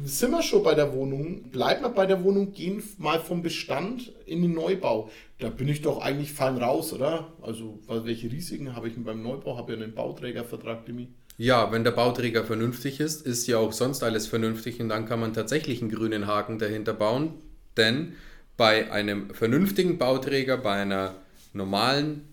Sind 0.06 0.32
wir 0.32 0.44
schon 0.44 0.64
bei 0.64 0.76
der 0.76 0.94
Wohnung? 0.94 1.50
Bleiben 1.50 1.82
wir 1.82 1.90
bei 1.90 2.06
der 2.06 2.24
Wohnung, 2.24 2.54
gehen 2.54 2.84
mal 2.98 3.20
vom 3.20 3.42
Bestand 3.42 4.12
in 4.26 4.42
den 4.42 4.54
Neubau. 4.54 5.10
Da 5.40 5.50
bin 5.50 5.68
ich 5.68 5.82
doch 5.82 6.02
eigentlich 6.02 6.34
fein 6.34 6.58
raus, 6.58 6.94
oder? 6.94 7.34
Also, 7.42 7.80
welche 7.88 8.32
Risiken 8.32 8.76
habe 8.76 8.90
ich 8.90 8.94
denn 8.94 9.06
beim 9.06 9.22
Neubau? 9.22 9.58
Habe 9.58 9.74
ja 9.74 9.80
einen 9.82 9.96
Bauträgervertrag, 9.96 10.86
Demi. 10.86 11.08
Ja, 11.38 11.72
wenn 11.72 11.84
der 11.84 11.92
Bauträger 11.92 12.44
vernünftig 12.44 13.00
ist, 13.00 13.26
ist 13.26 13.48
ja 13.48 13.58
auch 13.58 13.72
sonst 13.72 14.04
alles 14.04 14.28
vernünftig 14.28 14.80
und 14.80 14.90
dann 14.90 15.06
kann 15.06 15.20
man 15.20 15.34
tatsächlich 15.34 15.82
einen 15.82 15.90
grünen 15.90 16.28
Haken 16.28 16.60
dahinter 16.60 16.94
bauen. 16.94 17.34
Denn 17.76 18.14
bei 18.56 18.92
einem 18.92 19.34
vernünftigen 19.34 19.98
Bauträger, 19.98 20.58
bei 20.58 20.82
einer 20.82 21.16
normalen, 21.54 22.28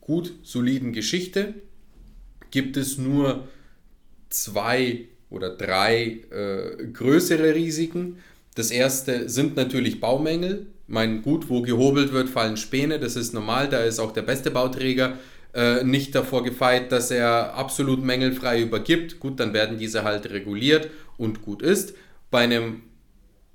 gut 0.00 0.32
soliden 0.42 0.92
Geschichte, 0.92 1.54
gibt 2.50 2.76
es 2.76 2.98
nur 2.98 3.46
zwei 4.30 5.06
oder 5.30 5.50
drei 5.50 6.20
äh, 6.30 6.86
größere 6.92 7.54
Risiken. 7.54 8.18
Das 8.54 8.70
erste 8.70 9.28
sind 9.28 9.56
natürlich 9.56 10.00
Baumängel. 10.00 10.66
Mein 10.86 11.22
gut, 11.22 11.48
wo 11.48 11.62
gehobelt 11.62 12.12
wird, 12.12 12.28
fallen 12.28 12.56
Späne. 12.56 12.98
Das 12.98 13.16
ist 13.16 13.32
normal. 13.32 13.68
Da 13.68 13.84
ist 13.84 14.00
auch 14.00 14.12
der 14.12 14.22
beste 14.22 14.50
Bauträger 14.50 15.18
äh, 15.54 15.84
nicht 15.84 16.14
davor 16.14 16.42
gefeit, 16.42 16.92
dass 16.92 17.10
er 17.10 17.54
absolut 17.54 18.04
mängelfrei 18.04 18.60
übergibt. 18.60 19.20
Gut, 19.20 19.40
dann 19.40 19.54
werden 19.54 19.78
diese 19.78 20.04
halt 20.04 20.30
reguliert 20.30 20.90
und 21.16 21.42
gut 21.42 21.62
ist. 21.62 21.94
Bei 22.30 22.40
einem 22.40 22.82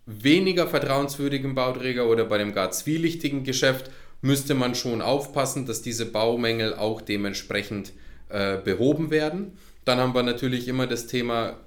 weniger 0.05 0.67
vertrauenswürdigen 0.67 1.55
Bauträger 1.55 2.07
oder 2.07 2.25
bei 2.25 2.35
einem 2.35 2.53
gar 2.53 2.71
zwielichtigen 2.71 3.43
Geschäft 3.43 3.89
müsste 4.21 4.55
man 4.55 4.75
schon 4.75 5.01
aufpassen, 5.01 5.65
dass 5.65 5.81
diese 5.81 6.05
Baumängel 6.05 6.73
auch 6.73 7.01
dementsprechend 7.01 7.93
äh, 8.29 8.57
behoben 8.57 9.11
werden. 9.11 9.57
Dann 9.85 9.99
haben 9.99 10.13
wir 10.13 10.23
natürlich 10.23 10.67
immer 10.67 10.87
das 10.87 11.07
Thema 11.07 11.57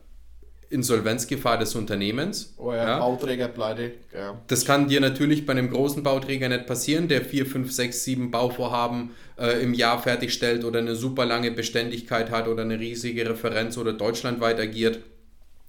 Insolvenzgefahr 0.71 1.57
des 1.57 1.75
Unternehmens. 1.75 2.55
Oh 2.59 2.73
ja, 2.73 2.85
Ja. 2.85 2.99
Bauträgerpleite. 2.99 3.93
Ja. 4.15 4.39
Das 4.49 4.67
kann 4.67 4.89
dir 4.89 5.01
natürlich 5.01 5.47
bei 5.47 5.53
einem 5.53 5.71
großen 5.71 6.03
Bauträger 6.03 6.49
nicht 6.49 6.67
passieren, 6.67 7.09
der 7.09 7.23
4, 7.23 7.47
5, 7.47 7.73
6, 7.73 8.05
7 8.05 8.31
Bauvorhaben 8.31 9.13
äh, 9.39 9.63
im 9.63 9.73
Jahr 9.73 10.03
fertigstellt 10.03 10.65
oder 10.65 10.81
eine 10.81 10.95
super 10.95 11.25
lange 11.25 11.51
Beständigkeit 11.53 12.31
hat 12.31 12.49
oder 12.49 12.63
eine 12.63 12.79
riesige 12.79 13.29
Referenz 13.29 13.79
oder 13.79 13.95
deutschlandweit 13.95 14.61
agiert. 14.61 14.99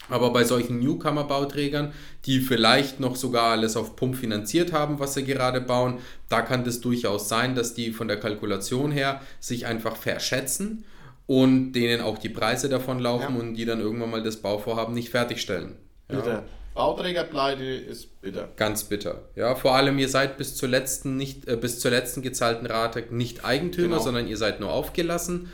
Aber 0.09 0.33
bei 0.33 0.43
solchen 0.43 0.79
Newcomer-Bauträgern, 0.79 1.93
die 2.25 2.39
vielleicht 2.39 2.99
noch 2.99 3.15
sogar 3.15 3.51
alles 3.51 3.77
auf 3.77 3.95
Pump 3.95 4.15
finanziert 4.15 4.73
haben, 4.73 4.99
was 4.99 5.13
sie 5.13 5.23
gerade 5.23 5.61
bauen, 5.61 5.99
da 6.29 6.41
kann 6.41 6.63
das 6.63 6.81
durchaus 6.81 7.29
sein, 7.29 7.53
dass 7.53 7.75
die 7.75 7.91
von 7.91 8.07
der 8.07 8.19
Kalkulation 8.19 8.91
her 8.91 9.21
sich 9.39 9.67
einfach 9.67 9.95
verschätzen 9.95 10.83
und 11.29 11.73
denen 11.73 12.01
auch 12.01 12.17
die 12.17 12.29
Preise 12.29 12.69
davonlaufen 12.69 13.35
Ja. 13.35 13.39
und 13.39 13.53
die 13.53 13.63
dann 13.65 13.79
irgendwann 13.79 14.09
mal 14.09 14.23
das 14.23 14.37
Bauvorhaben 14.37 14.95
nicht 14.95 15.11
fertigstellen. 15.11 15.75
Bitter. 16.07 16.41
Bauträgerpleite 16.73 17.63
ist 17.63 18.19
bitter. 18.21 18.49
Ganz 18.55 18.85
bitter. 18.85 19.21
Ja, 19.35 19.53
vor 19.53 19.75
allem 19.75 19.99
ihr 19.99 20.09
seid 20.09 20.37
bis 20.37 20.55
zur 20.55 20.69
letzten 20.69 21.17
nicht 21.17 21.47
äh, 21.47 21.55
bis 21.55 21.79
zur 21.79 21.91
letzten 21.91 22.23
gezahlten 22.23 22.65
Rate 22.65 23.03
nicht 23.11 23.45
Eigentümer, 23.45 23.89
Genau. 23.97 24.01
sondern 24.01 24.27
ihr 24.27 24.37
seid 24.37 24.59
nur 24.59 24.71
aufgelassen. 24.71 25.51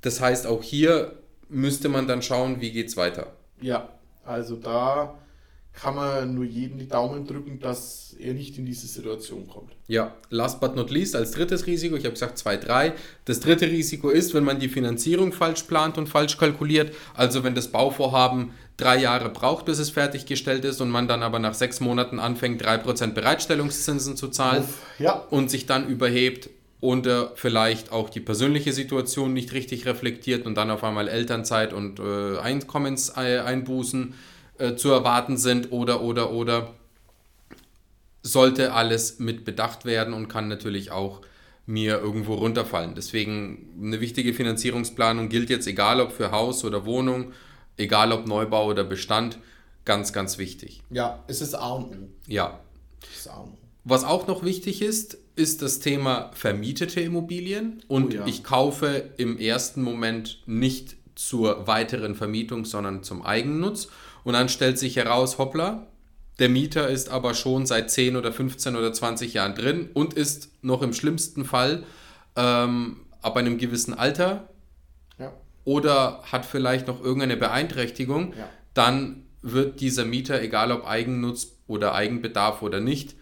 Das 0.00 0.22
heißt, 0.22 0.46
auch 0.46 0.62
hier 0.62 1.12
müsste 1.50 1.90
man 1.90 2.08
dann 2.08 2.22
schauen, 2.22 2.62
wie 2.62 2.72
geht's 2.72 2.96
weiter. 2.96 3.34
Ja, 3.60 3.90
also 4.24 4.56
da 4.56 5.18
kann 5.72 5.94
man 5.94 6.34
nur 6.34 6.44
jedem 6.44 6.78
die 6.78 6.88
Daumen 6.88 7.26
drücken, 7.26 7.58
dass 7.60 8.14
er 8.18 8.34
nicht 8.34 8.58
in 8.58 8.66
diese 8.66 8.86
Situation 8.86 9.48
kommt. 9.48 9.72
Ja, 9.86 10.14
last 10.28 10.60
but 10.60 10.76
not 10.76 10.90
least, 10.90 11.16
als 11.16 11.30
drittes 11.30 11.66
Risiko, 11.66 11.96
ich 11.96 12.04
habe 12.04 12.12
gesagt 12.12 12.38
2, 12.38 12.56
3. 12.58 12.92
Das 13.24 13.40
dritte 13.40 13.66
Risiko 13.66 14.10
ist, 14.10 14.34
wenn 14.34 14.44
man 14.44 14.58
die 14.58 14.68
Finanzierung 14.68 15.32
falsch 15.32 15.62
plant 15.62 15.96
und 15.96 16.08
falsch 16.08 16.36
kalkuliert. 16.36 16.94
Also 17.14 17.44
wenn 17.44 17.54
das 17.54 17.68
Bauvorhaben 17.68 18.50
drei 18.76 18.98
Jahre 18.98 19.30
braucht, 19.30 19.64
bis 19.66 19.78
es 19.78 19.90
fertiggestellt 19.90 20.64
ist 20.64 20.80
und 20.80 20.90
man 20.90 21.08
dann 21.08 21.22
aber 21.22 21.38
nach 21.38 21.54
sechs 21.54 21.80
Monaten 21.80 22.18
anfängt, 22.18 22.62
3% 22.62 23.12
Bereitstellungszinsen 23.12 24.16
zu 24.16 24.28
zahlen. 24.28 24.64
Ja, 24.98 25.24
und 25.30 25.50
sich 25.50 25.66
dann 25.66 25.86
überhebt 25.86 26.50
und 26.80 27.06
äh, 27.06 27.26
vielleicht 27.34 27.92
auch 27.92 28.08
die 28.08 28.20
persönliche 28.20 28.72
Situation 28.72 29.32
nicht 29.32 29.52
richtig 29.52 29.86
reflektiert 29.86 30.46
und 30.46 30.56
dann 30.56 30.70
auf 30.70 30.82
einmal 30.82 31.08
Elternzeit 31.08 31.72
und 31.72 32.00
äh, 32.00 32.38
Einkommenseinbußen 32.38 34.14
äh, 34.60 34.76
zu 34.76 34.90
erwarten 34.90 35.36
sind 35.36 35.72
oder 35.72 36.02
oder 36.02 36.30
oder 36.30 36.74
sollte 38.22 38.72
alles 38.74 39.18
mit 39.18 39.44
bedacht 39.44 39.84
werden 39.84 40.12
und 40.14 40.28
kann 40.28 40.48
natürlich 40.48 40.90
auch 40.90 41.22
mir 41.66 41.98
irgendwo 41.98 42.34
runterfallen. 42.34 42.94
Deswegen 42.94 43.68
eine 43.80 44.00
wichtige 44.00 44.34
Finanzierungsplanung 44.34 45.28
gilt 45.28 45.50
jetzt 45.50 45.66
egal 45.66 46.00
ob 46.00 46.12
für 46.12 46.30
Haus 46.30 46.64
oder 46.64 46.84
Wohnung, 46.84 47.32
egal 47.76 48.12
ob 48.12 48.26
Neubau 48.26 48.66
oder 48.66 48.84
Bestand, 48.84 49.38
ganz 49.84 50.12
ganz 50.12 50.36
wichtig. 50.38 50.82
ja, 50.90 51.22
es 51.28 51.40
ist 51.40 51.54
A 51.54 51.70
und 51.72 51.84
O. 51.92 52.08
Ja, 52.26 52.60
was 53.84 54.04
auch 54.04 54.26
noch 54.26 54.44
wichtig 54.44 54.82
ist, 54.82 55.16
ist 55.36 55.62
das 55.62 55.80
Thema 55.80 56.30
vermietete 56.34 57.00
Immobilien. 57.00 57.82
Und 57.88 58.12
Oh 58.12 58.16
ja. 58.18 58.26
ich 58.26 58.44
kaufe 58.44 59.10
im 59.16 59.38
ersten 59.38 59.82
Moment 59.82 60.42
nicht 60.46 60.96
zur 61.26 61.66
weiteren 61.66 62.14
Vermietung, 62.14 62.64
sondern 62.64 63.02
zum 63.02 63.22
Eigennutz. 63.22 63.88
Und 64.24 64.32
dann 64.32 64.48
stellt 64.48 64.78
sich 64.78 64.96
heraus, 64.96 65.36
hoppla, 65.36 65.86
der 66.38 66.48
Mieter 66.48 66.88
ist 66.88 67.10
aber 67.10 67.34
schon 67.34 67.66
seit 67.66 67.90
10 67.90 68.16
oder 68.16 68.32
15 68.32 68.74
oder 68.74 68.90
20 68.90 69.34
Jahren 69.34 69.54
drin 69.54 69.90
und 69.92 70.14
ist 70.14 70.50
noch 70.62 70.80
im 70.80 70.94
schlimmsten 70.94 71.44
Fall 71.44 71.84
ähm, 72.36 73.02
ab 73.20 73.36
einem 73.36 73.58
gewissen 73.58 73.92
Alter 73.92 74.48
Ja, 75.18 75.32
oder 75.64 76.22
hat 76.32 76.46
vielleicht 76.46 76.86
noch 76.86 77.02
irgendeine 77.02 77.36
Beeinträchtigung, 77.36 78.32
Ja. 78.38 78.48
dann 78.72 79.24
wird 79.42 79.80
dieser 79.82 80.06
Mieter, 80.06 80.40
egal 80.40 80.72
ob 80.72 80.86
Eigennutz 80.86 81.52
oder 81.66 81.94
Eigenbedarf 81.94 82.62
oder 82.62 82.80
nicht, 82.80 83.14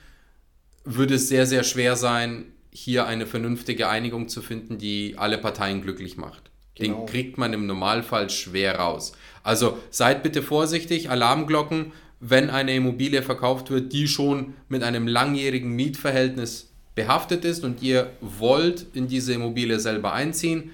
wird 0.84 1.10
es 1.10 1.28
sehr, 1.28 1.46
sehr 1.46 1.64
schwer 1.64 1.96
sein, 1.96 2.44
hier 2.70 3.06
eine 3.06 3.26
vernünftige 3.26 3.88
Einigung 3.88 4.28
zu 4.28 4.40
finden, 4.40 4.78
die 4.78 5.16
alle 5.18 5.38
Parteien 5.38 5.82
glücklich 5.82 6.16
macht. 6.16 6.47
Genau. 6.78 7.00
Den 7.00 7.06
kriegt 7.06 7.38
man 7.38 7.52
im 7.52 7.66
Normalfall 7.66 8.30
schwer 8.30 8.78
raus. 8.78 9.12
Also 9.42 9.78
seid 9.90 10.22
bitte 10.22 10.42
vorsichtig, 10.42 11.10
Alarmglocken, 11.10 11.92
wenn 12.20 12.50
eine 12.50 12.74
Immobilie 12.74 13.22
verkauft 13.22 13.70
wird, 13.70 13.92
die 13.92 14.08
schon 14.08 14.54
mit 14.68 14.82
einem 14.82 15.06
langjährigen 15.06 15.70
Mietverhältnis 15.70 16.72
behaftet 16.94 17.44
ist 17.44 17.64
und 17.64 17.82
ihr 17.82 18.10
wollt 18.20 18.86
in 18.94 19.06
diese 19.06 19.32
Immobilie 19.32 19.78
selber 19.78 20.12
einziehen, 20.12 20.72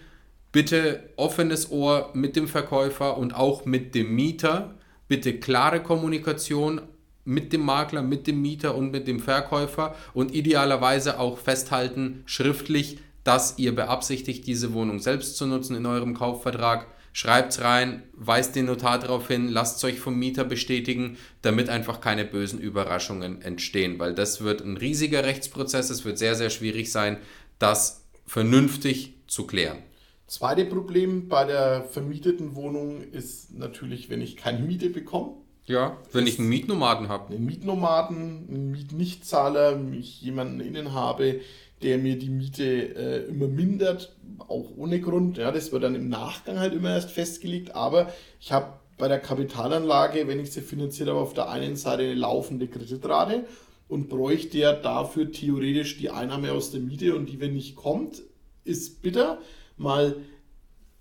bitte 0.53 1.11
offenes 1.17 1.71
Ohr 1.71 2.11
mit 2.15 2.37
dem 2.37 2.49
Verkäufer 2.49 3.19
und 3.19 3.35
auch 3.35 3.67
mit 3.67 3.95
dem 3.95 4.15
Mieter. 4.15 4.75
Bitte 5.07 5.39
klare 5.39 5.83
Kommunikation 5.83 6.81
mit 7.25 7.53
dem 7.53 7.63
Makler, 7.63 8.03
mit 8.03 8.27
dem 8.27 8.41
Mieter 8.41 8.75
und 8.75 8.91
mit 8.91 9.07
dem 9.07 9.21
Verkäufer 9.21 9.95
und 10.15 10.35
idealerweise 10.35 11.19
auch 11.19 11.39
festhalten 11.39 12.23
schriftlich, 12.27 12.99
dass 13.25 13.59
ihr 13.59 13.75
beabsichtigt, 13.75 14.47
diese 14.47 14.73
Wohnung 14.73 15.01
selbst 15.01 15.37
zu 15.37 15.47
nutzen 15.47 15.77
in 15.77 15.87
eurem 15.87 16.15
Kaufvertrag. 16.15 16.87
Schreibt 17.13 17.53
es 17.53 17.63
rein, 17.63 18.03
weist 18.13 18.57
den 18.57 18.67
Notar 18.67 18.99
darauf 18.99 19.29
hin, 19.29 19.49
lasst 19.49 19.79
es 19.79 19.85
euch 19.85 20.01
vom 20.01 20.19
Mieter 20.19 20.45
bestätigen, 20.45 21.17
damit 21.43 21.69
einfach 21.69 22.01
keine 22.01 22.25
bösen 22.25 22.59
Überraschungen 22.61 23.41
entstehen, 23.41 23.99
weil 24.01 24.15
das 24.15 24.43
wird 24.43 24.63
ein 24.63 24.77
riesiger 24.77 25.23
Rechtsprozess, 25.25 25.91
es 25.91 26.05
wird 26.05 26.19
sehr, 26.19 26.35
sehr 26.35 26.51
schwierig 26.51 26.91
sein, 26.91 27.19
das 27.61 28.05
vernünftig 28.27 29.15
zu 29.29 29.47
klären. 29.47 29.79
Zweite 30.27 30.65
Problem 30.65 31.29
bei 31.29 31.45
der 31.45 31.85
vermieteten 31.85 32.57
Wohnung 32.57 33.03
ist 33.13 33.55
natürlich, 33.55 34.11
wenn 34.11 34.21
ich 34.21 34.37
keine 34.37 34.59
Miete 34.61 34.91
bekomme. 34.91 35.35
Ja, 35.67 35.97
wenn 36.13 36.27
ich 36.27 36.39
einen 36.39 36.49
Mietnomaden 36.49 37.09
habe. 37.09 37.35
Einen 37.35 37.47
Mietnomaden, 37.47 38.49
einen 38.49 38.71
Mietnichtzahler, 38.71 39.81
ich 39.93 40.21
jemanden 40.21 40.61
innen 40.61 40.93
habe, 40.93 41.41
der 41.85 41.99
mir 41.99 42.19
die 42.19 42.31
Miete 42.31 42.65
äh, 42.65 43.29
immer 43.29 43.47
mindert, 43.47 44.17
auch 44.39 44.71
ohne 44.77 45.01
Grund. 45.01 45.37
Ja, 45.37 45.53
das 45.53 45.71
wird 45.71 45.85
dann 45.85 45.95
im 45.95 46.09
Nachgang 46.09 46.59
halt 46.59 46.73
immer 46.73 46.91
erst 46.91 47.11
festgelegt. 47.11 47.75
Aber 47.75 48.11
ich 48.41 48.53
habe 48.53 48.73
bei 48.99 49.07
der 49.07 49.21
Kapitalanlage, 49.21 50.27
wenn 50.27 50.41
ich 50.41 50.53
sie 50.53 50.63
finanziert 50.63 51.09
habe, 51.09 51.21
auf 51.21 51.35
der 51.35 51.51
einen 51.51 51.77
Seite 51.77 52.03
eine 52.03 52.15
laufende 52.15 52.67
Kreditrate 52.67 53.45
und 53.89 54.09
bräuchte 54.09 54.59
ja 54.59 54.73
dafür 54.73 55.31
theoretisch 55.31 55.99
die 55.99 56.11
Einnahme 56.11 56.53
aus 56.53 56.71
der 56.71 56.81
Miete 56.81 57.15
und 57.15 57.27
die, 57.27 57.39
wenn 57.39 57.55
nicht 57.55 57.77
kommt, 57.77 58.23
ist 58.65 59.03
bitter. 59.03 59.39
Mal 59.77 60.17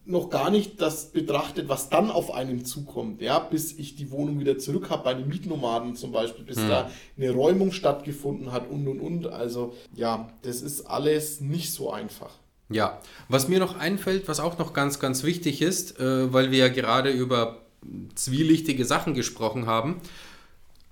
noch 0.06 0.30
gar 0.30 0.50
nicht 0.50 0.82
das 0.82 1.12
betrachtet, 1.12 1.70
was 1.70 1.90
dann 1.90 2.12
auf 2.12 2.34
einen 2.34 2.66
zukommt, 2.66 3.22
ja, 3.22 3.40
bis 3.40 3.72
ich 3.78 3.96
die 3.96 4.12
Wohnung 4.12 4.40
wieder 4.40 4.58
zurück 4.58 4.90
habe, 4.90 5.04
bei 5.04 5.14
den 5.14 5.30
Mietnomaden 5.30 5.96
zum 5.96 6.12
Beispiel, 6.12 6.44
bis 6.44 6.58
hm. 6.58 6.68
da 6.68 6.92
eine 7.18 7.32
Räumung 7.32 7.72
stattgefunden 7.72 8.52
hat 8.52 8.70
und 8.70 8.88
und 8.88 9.00
und. 9.00 9.28
Also 9.28 9.74
ja, 9.96 10.30
das 10.42 10.62
ist 10.62 10.82
alles 10.82 11.40
nicht 11.40 11.72
so 11.72 11.92
einfach. 11.92 12.32
Ja, 12.70 13.00
was 13.30 13.48
mir 13.48 13.60
noch 13.60 13.78
einfällt, 13.78 14.28
was 14.28 14.40
auch 14.40 14.58
noch 14.58 14.74
ganz, 14.74 15.00
ganz 15.00 15.24
wichtig 15.24 15.62
ist, 15.62 16.00
äh, 16.00 16.34
weil 16.34 16.52
wir 16.52 16.60
ja 16.60 16.70
gerade 16.70 17.12
über 17.12 17.62
zwielichtige 18.16 18.86
Sachen 18.86 19.14
gesprochen 19.14 19.68
haben. 19.68 20.02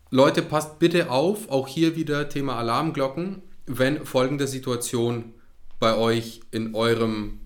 Leute, 0.10 0.42
passt 0.42 0.80
bitte 0.80 1.10
auf, 1.10 1.50
auch 1.50 1.68
hier 1.68 1.96
wieder 1.96 2.30
Thema 2.30 2.58
Alarmglocken, 2.58 3.42
wenn 3.66 4.06
folgende 4.06 4.48
Situation 4.48 5.34
bei 5.80 5.98
euch 5.98 6.42
in 6.52 6.76
eurem 6.76 7.40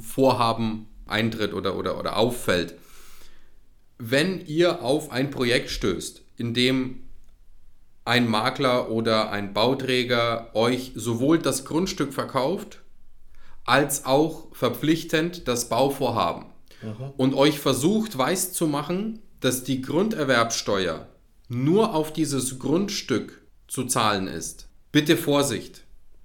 Vorhaben 0.00 0.86
eintritt 1.08 1.54
oder, 1.54 1.76
oder, 1.76 1.98
oder 1.98 2.16
auffällt. 2.16 2.74
Wenn 3.98 4.44
ihr 4.46 4.82
auf 4.82 5.10
ein 5.10 5.30
Projekt 5.30 5.70
stößt, 5.70 6.22
in 6.36 6.54
dem 6.54 7.02
ein 8.04 8.28
Makler 8.28 8.90
oder 8.90 9.30
ein 9.30 9.52
Bauträger 9.52 10.50
euch 10.54 10.92
sowohl 10.94 11.38
das 11.38 11.64
Grundstück 11.64 12.14
verkauft, 12.14 12.80
als 13.64 14.06
auch 14.06 14.46
verpflichtend 14.54 15.46
das 15.46 15.68
Bauvorhaben 15.68 16.46
Aha. 16.82 17.12
und 17.18 17.34
euch 17.34 17.58
versucht 17.58 18.16
weiß 18.16 18.54
zu 18.54 18.66
machen, 18.66 19.20
dass 19.40 19.62
die 19.62 19.82
Grunderwerbsteuer 19.82 21.06
nur 21.48 21.94
auf 21.94 22.12
dieses 22.12 22.58
Grundstück 22.58 23.42
zu 23.66 23.84
zahlen 23.84 24.26
ist. 24.26 24.68
Bitte 24.90 25.16
Vorsicht. 25.18 25.82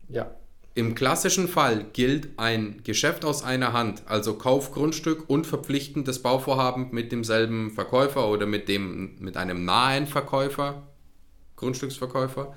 Ja. 0.07 0.33
Im 0.75 0.95
klassischen 0.95 1.47
Fall 1.47 1.85
gilt 1.93 2.29
ein 2.37 2.81
Geschäft 2.83 3.25
aus 3.25 3.43
einer 3.43 3.73
Hand, 3.73 4.01
also 4.07 4.35
Kauf 4.35 4.71
Grundstück 4.71 5.29
und 5.29 5.45
verpflichtendes 5.45 6.23
Bauvorhaben 6.23 6.87
mit 6.91 7.11
demselben 7.11 7.71
Verkäufer 7.71 8.27
oder 8.27 8.47
mit, 8.47 8.67
dem, 8.67 9.15
mit 9.19 9.37
einem 9.37 9.65
nahen 9.65 10.07
Verkäufer, 10.07 10.87
Grundstücksverkäufer, 11.57 12.55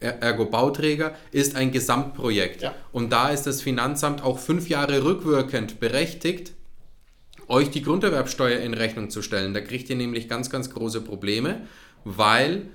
ergo 0.00 0.46
Bauträger, 0.46 1.14
ist 1.30 1.54
ein 1.54 1.70
Gesamtprojekt. 1.70 2.62
Ja. 2.62 2.74
Und 2.90 3.12
da 3.12 3.28
ist 3.30 3.44
das 3.44 3.62
Finanzamt 3.62 4.24
auch 4.24 4.40
fünf 4.40 4.68
Jahre 4.68 5.04
rückwirkend 5.04 5.78
berechtigt, 5.78 6.54
euch 7.46 7.70
die 7.70 7.82
Grunderwerbsteuer 7.82 8.58
in 8.60 8.74
Rechnung 8.74 9.10
zu 9.10 9.22
stellen. 9.22 9.54
Da 9.54 9.60
kriegt 9.60 9.88
ihr 9.90 9.96
nämlich 9.96 10.28
ganz, 10.28 10.50
ganz 10.50 10.70
große 10.70 11.02
Probleme, 11.02 11.68
weil 12.04 12.66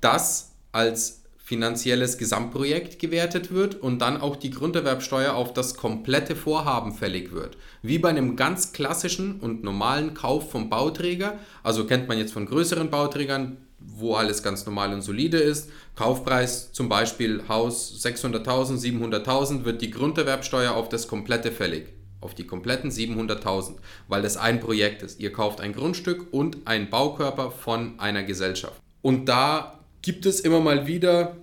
das 0.00 0.52
als 0.72 1.22
finanzielles 1.46 2.18
Gesamtprojekt 2.18 2.98
gewertet 2.98 3.52
wird 3.52 3.76
und 3.76 4.00
dann 4.00 4.20
auch 4.20 4.34
die 4.34 4.50
Grunderwerbsteuer 4.50 5.34
auf 5.34 5.52
das 5.52 5.76
komplette 5.76 6.34
Vorhaben 6.34 6.92
fällig 6.92 7.30
wird. 7.30 7.56
Wie 7.82 8.00
bei 8.00 8.08
einem 8.08 8.34
ganz 8.34 8.72
klassischen 8.72 9.38
und 9.38 9.62
normalen 9.62 10.12
Kauf 10.12 10.50
vom 10.50 10.68
Bauträger, 10.68 11.38
also 11.62 11.86
kennt 11.86 12.08
man 12.08 12.18
jetzt 12.18 12.32
von 12.32 12.46
größeren 12.46 12.90
Bauträgern, 12.90 13.58
wo 13.78 14.14
alles 14.14 14.42
ganz 14.42 14.66
normal 14.66 14.92
und 14.92 15.02
solide 15.02 15.38
ist. 15.38 15.70
Kaufpreis 15.94 16.72
zum 16.72 16.88
Beispiel 16.88 17.44
Haus 17.46 18.04
600.000, 18.04 18.80
700.000 18.80 19.64
wird 19.64 19.82
die 19.82 19.92
Grunderwerbsteuer 19.92 20.74
auf 20.74 20.88
das 20.88 21.06
komplette 21.06 21.52
fällig. 21.52 21.94
Auf 22.20 22.34
die 22.34 22.48
kompletten 22.48 22.90
700.000, 22.90 23.74
weil 24.08 24.22
das 24.22 24.36
ein 24.36 24.58
Projekt 24.58 25.04
ist. 25.04 25.20
Ihr 25.20 25.32
kauft 25.32 25.60
ein 25.60 25.74
Grundstück 25.74 26.26
und 26.32 26.66
einen 26.66 26.90
Baukörper 26.90 27.52
von 27.52 28.00
einer 28.00 28.24
Gesellschaft. 28.24 28.82
Und 29.00 29.26
da 29.28 29.76
gibt 30.06 30.24
es 30.24 30.38
immer 30.38 30.60
mal 30.60 30.86
wieder 30.86 31.36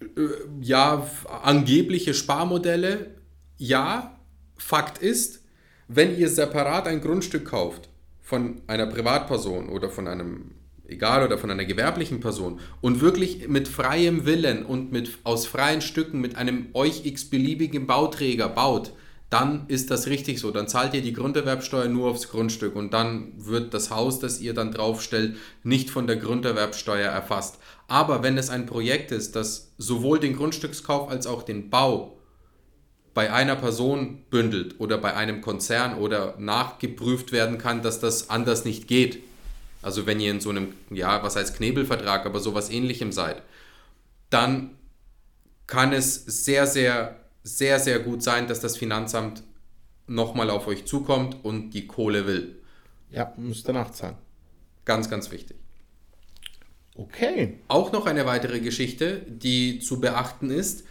äh, 0.00 0.06
ja 0.60 1.04
angebliche 1.42 2.14
Sparmodelle. 2.14 3.16
Ja, 3.58 4.16
Fakt 4.56 4.98
ist, 4.98 5.42
wenn 5.88 6.16
ihr 6.16 6.28
separat 6.28 6.86
ein 6.86 7.00
Grundstück 7.00 7.46
kauft 7.46 7.88
von 8.22 8.62
einer 8.68 8.86
Privatperson 8.86 9.68
oder 9.68 9.90
von 9.90 10.06
einem 10.06 10.52
egal 10.86 11.24
oder 11.26 11.36
von 11.36 11.50
einer 11.50 11.64
gewerblichen 11.64 12.20
Person 12.20 12.60
und 12.80 13.00
wirklich 13.00 13.48
mit 13.48 13.66
freiem 13.66 14.24
Willen 14.24 14.64
und 14.64 14.92
mit 14.92 15.18
aus 15.24 15.44
freien 15.44 15.80
Stücken 15.80 16.20
mit 16.20 16.36
einem 16.36 16.68
euch 16.74 17.04
x-beliebigen 17.04 17.88
Bauträger 17.88 18.48
baut, 18.48 18.92
dann 19.30 19.66
ist 19.68 19.90
das 19.90 20.06
richtig 20.06 20.38
so. 20.38 20.50
Dann 20.50 20.68
zahlt 20.68 20.94
ihr 20.94 21.02
die 21.02 21.12
Grunderwerbsteuer 21.12 21.88
nur 21.88 22.10
aufs 22.10 22.28
Grundstück 22.28 22.76
und 22.76 22.92
dann 22.92 23.32
wird 23.36 23.74
das 23.74 23.90
Haus, 23.90 24.20
das 24.20 24.40
ihr 24.40 24.54
dann 24.54 24.72
draufstellt, 24.72 25.36
nicht 25.62 25.90
von 25.90 26.06
der 26.06 26.16
Grunderwerbsteuer 26.16 27.10
erfasst. 27.10 27.58
Aber 27.88 28.22
wenn 28.22 28.38
es 28.38 28.50
ein 28.50 28.66
Projekt 28.66 29.10
ist, 29.10 29.34
das 29.34 29.72
sowohl 29.78 30.20
den 30.20 30.36
Grundstückskauf 30.36 31.08
als 31.08 31.26
auch 31.26 31.42
den 31.42 31.70
Bau 31.70 32.16
bei 33.12 33.32
einer 33.32 33.56
Person 33.56 34.24
bündelt 34.30 34.80
oder 34.80 34.98
bei 34.98 35.14
einem 35.14 35.40
Konzern 35.40 35.98
oder 35.98 36.34
nachgeprüft 36.38 37.32
werden 37.32 37.58
kann, 37.58 37.82
dass 37.82 38.00
das 38.00 38.28
anders 38.30 38.64
nicht 38.64 38.88
geht. 38.88 39.22
Also 39.82 40.06
wenn 40.06 40.18
ihr 40.18 40.30
in 40.30 40.40
so 40.40 40.50
einem, 40.50 40.74
ja, 40.90 41.22
was 41.22 41.36
heißt 41.36 41.56
Knebelvertrag, 41.56 42.26
aber 42.26 42.40
sowas 42.40 42.70
ähnlichem 42.70 43.12
seid, 43.12 43.42
dann 44.30 44.70
kann 45.66 45.92
es 45.92 46.24
sehr, 46.24 46.66
sehr 46.66 47.23
sehr, 47.44 47.78
sehr 47.78 48.00
gut 48.00 48.22
sein, 48.22 48.48
dass 48.48 48.60
das 48.60 48.76
Finanzamt 48.76 49.44
nochmal 50.06 50.50
auf 50.50 50.66
euch 50.66 50.86
zukommt 50.86 51.44
und 51.44 51.70
die 51.70 51.86
Kohle 51.86 52.26
will. 52.26 52.60
Ja, 53.10 53.32
müsste 53.36 53.72
nachzahlen. 53.72 54.16
Ganz, 54.84 55.08
ganz 55.08 55.30
wichtig. 55.30 55.56
Okay. 56.96 57.58
Auch 57.68 57.92
noch 57.92 58.06
eine 58.06 58.26
weitere 58.26 58.60
Geschichte, 58.60 59.22
die 59.28 59.78
zu 59.78 60.00
beachten 60.00 60.50
ist. 60.50 60.84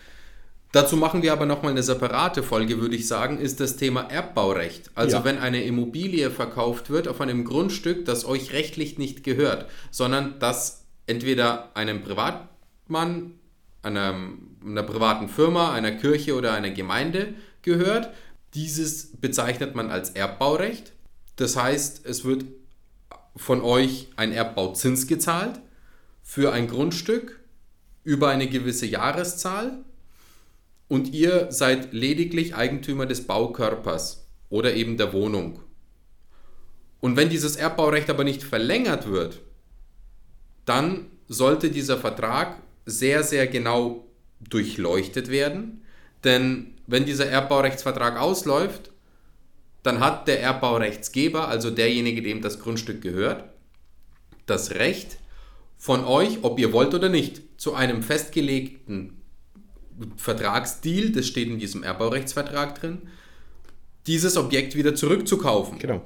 Dazu 0.72 0.98
machen 0.98 1.22
wir 1.22 1.34
aber 1.34 1.46
nochmal 1.46 1.72
eine 1.72 1.84
separate 1.84 2.42
Folge, 2.42 2.82
würde 2.82 2.96
ich 2.96 3.08
sagen, 3.08 3.38
ist 3.40 3.60
das 3.60 3.76
Thema 3.78 4.02
Erbbaurecht. 4.10 4.90
Also 4.96 5.18
ja. 5.18 5.24
wenn 5.24 5.38
eine 5.38 5.64
Immobilie 5.64 6.32
verkauft 6.32 6.90
wird 6.90 7.08
auf 7.08 7.22
einem 7.22 7.46
Grundstück, 7.46 8.06
das 8.06 8.26
euch 8.26 8.54
rechtlich 8.54 8.98
nicht 8.98 9.24
gehört, 9.24 9.70
sondern 9.92 10.40
das 10.40 10.86
entweder 11.06 11.76
einem 11.76 12.02
Privatmann 12.02 13.36
einer, 13.84 14.16
einer 14.66 14.84
privaten 14.84 15.30
Firma, 15.30 15.74
einer 15.74 15.92
Kirche 15.92 16.36
oder 16.36 16.54
einer 16.54 16.72
Gemeinde 16.72 17.36
gehört. 17.62 18.14
Dieses 18.54 19.18
bezeichnet 19.18 19.76
man 19.76 19.92
als 19.92 20.12
Erbbaurecht. 20.12 20.94
Das 21.36 21.56
heißt, 21.56 22.06
es 22.06 22.26
wird 22.26 22.46
von 23.36 23.62
euch 23.62 24.10
ein 24.16 24.32
Erbbauzins 24.32 25.08
gezahlt 25.08 25.60
für 26.22 26.54
ein 26.54 26.68
Grundstück 26.68 27.40
über 28.04 28.30
eine 28.30 28.48
gewisse 28.48 28.86
Jahreszahl 28.86 29.84
und 30.88 31.14
ihr 31.14 31.52
seid 31.52 31.94
lediglich 31.94 32.56
Eigentümer 32.56 33.06
des 33.06 33.26
Baukörpers 33.26 34.28
oder 34.50 34.76
eben 34.76 34.98
der 34.98 35.14
Wohnung. 35.14 35.60
Und 37.00 37.18
wenn 37.18 37.30
dieses 37.30 37.56
Erbbaurecht 37.56 38.10
aber 38.10 38.24
nicht 38.24 38.44
verlängert 38.44 39.08
wird, 39.10 39.42
dann 40.66 41.08
sollte 41.28 41.72
dieser 41.72 41.98
Vertrag 41.98 42.58
sehr, 42.86 43.24
sehr 43.24 43.48
genau 43.48 44.06
durchleuchtet 44.40 45.30
werden. 45.30 45.82
Denn 46.24 46.76
wenn 46.88 47.06
dieser 47.06 47.28
Erbbaurechtsvertrag 47.28 48.20
ausläuft, 48.20 48.92
dann 49.84 50.00
hat 50.00 50.28
der 50.28 50.42
Erbbaurechtsgeber, 50.42 51.48
also 51.48 51.70
derjenige, 51.70 52.22
dem 52.22 52.42
das 52.42 52.60
Grundstück 52.60 53.02
gehört, 53.02 53.44
das 54.46 54.72
Recht 54.72 55.18
von 55.78 56.06
euch, 56.06 56.40
ob 56.44 56.60
ihr 56.60 56.72
wollt 56.72 56.94
oder 56.94 57.10
nicht, 57.10 57.42
zu 57.58 57.74
einem 57.74 58.04
festgelegten 58.04 59.22
Vertragsdeal, 60.16 61.10
das 61.12 61.28
steht 61.28 61.50
in 61.50 61.60
diesem 61.60 61.84
Erbbaurechtsvertrag 61.84 62.80
drin, 62.80 63.04
dieses 64.08 64.38
Objekt 64.38 64.76
wieder 64.76 64.96
zurückzukaufen. 64.96 65.80
Genau. 65.80 66.02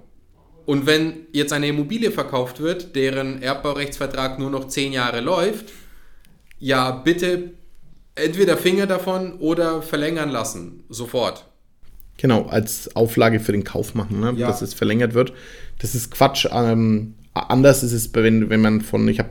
Und 0.65 0.85
wenn 0.85 1.27
jetzt 1.31 1.53
eine 1.53 1.67
Immobilie 1.67 2.11
verkauft 2.11 2.59
wird, 2.59 2.95
deren 2.95 3.41
Erbbaurechtsvertrag 3.41 4.37
nur 4.37 4.49
noch 4.49 4.67
zehn 4.67 4.91
Jahre 4.91 5.21
läuft, 5.21 5.71
ja, 6.59 6.91
bitte 6.91 7.51
entweder 8.15 8.57
Finger 8.57 8.87
davon 8.87 9.33
oder 9.39 9.81
verlängern 9.81 10.29
lassen, 10.29 10.83
sofort. 10.89 11.45
Genau, 12.17 12.47
als 12.47 12.95
Auflage 12.95 13.39
für 13.39 13.51
den 13.51 13.63
Kauf 13.63 13.93
machen, 13.93 14.19
ne? 14.19 14.33
Ja. 14.37 14.47
dass 14.47 14.61
es 14.63 14.73
verlängert 14.73 15.13
wird. 15.13 15.33
Das 15.79 15.93
ist 15.93 16.09
Quatsch. 16.09 16.47
Ähm, 16.51 17.13
anders 17.33 17.83
ist 17.83 17.93
es, 17.93 18.13
wenn, 18.15 18.49
wenn 18.49 18.61
man 18.61 18.81
von, 18.81 19.07
ich 19.07 19.19
habe 19.19 19.29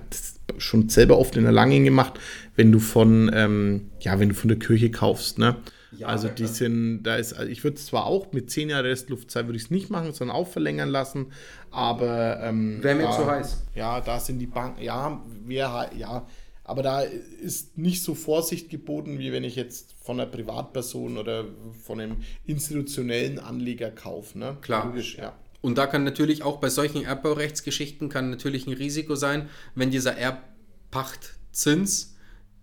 schon 0.58 0.88
selber 0.88 1.18
oft 1.18 1.36
in 1.36 1.42
der 1.42 1.52
Langing 1.52 1.82
gemacht, 1.84 2.20
wenn 2.54 2.70
du 2.70 2.78
von, 2.78 3.28
ähm, 3.34 3.90
ja, 3.98 4.20
wenn 4.20 4.28
du 4.28 4.34
von 4.36 4.48
der 4.48 4.58
Kirche 4.58 4.90
kaufst, 4.92 5.38
ne? 5.38 5.56
Ja, 5.98 6.08
also 6.08 6.28
die 6.28 6.46
sind, 6.46 7.04
da 7.04 7.16
ist, 7.16 7.32
also 7.32 7.50
ich 7.50 7.64
würde 7.64 7.78
es 7.78 7.86
zwar 7.86 8.04
auch 8.06 8.32
mit 8.32 8.50
10 8.50 8.68
Jahren 8.68 8.84
Restluftzeit 8.84 9.46
würde 9.46 9.56
ich 9.56 9.64
es 9.64 9.70
nicht 9.70 9.88
machen, 9.88 10.12
sondern 10.12 10.36
auch 10.36 10.46
verlängern 10.46 10.90
lassen, 10.90 11.32
aber 11.70 12.38
ähm, 12.42 12.82
Wäre 12.82 12.96
mir 12.96 13.04
da- 13.04 13.12
zu 13.12 13.26
heiß. 13.26 13.62
Ja, 13.74 14.00
da 14.00 14.20
sind 14.20 14.38
die 14.38 14.46
Banken, 14.46 14.82
ja, 14.82 15.22
wer, 15.46 15.90
ja, 15.96 16.26
aber 16.68 16.82
da 16.82 17.00
ist 17.02 17.78
nicht 17.78 18.02
so 18.02 18.14
Vorsicht 18.14 18.70
geboten, 18.70 19.18
wie 19.20 19.30
wenn 19.32 19.44
ich 19.44 19.54
jetzt 19.54 19.94
von 20.02 20.18
einer 20.20 20.28
Privatperson 20.28 21.16
oder 21.16 21.44
von 21.84 22.00
einem 22.00 22.16
institutionellen 22.44 23.38
Anleger 23.38 23.90
kaufe. 23.90 24.36
Ne? 24.38 24.56
Klar. 24.62 24.86
Logisch, 24.86 25.16
ja. 25.16 25.32
Und 25.60 25.78
da 25.78 25.86
kann 25.86 26.02
natürlich 26.04 26.42
auch 26.42 26.58
bei 26.58 26.68
solchen 26.68 27.04
Erbbaurechtsgeschichten 27.04 28.08
kann 28.08 28.30
natürlich 28.30 28.66
ein 28.66 28.72
Risiko 28.72 29.14
sein, 29.14 29.48
wenn 29.74 29.90
dieser 29.90 30.16
Erbpachtzins, 30.16 32.14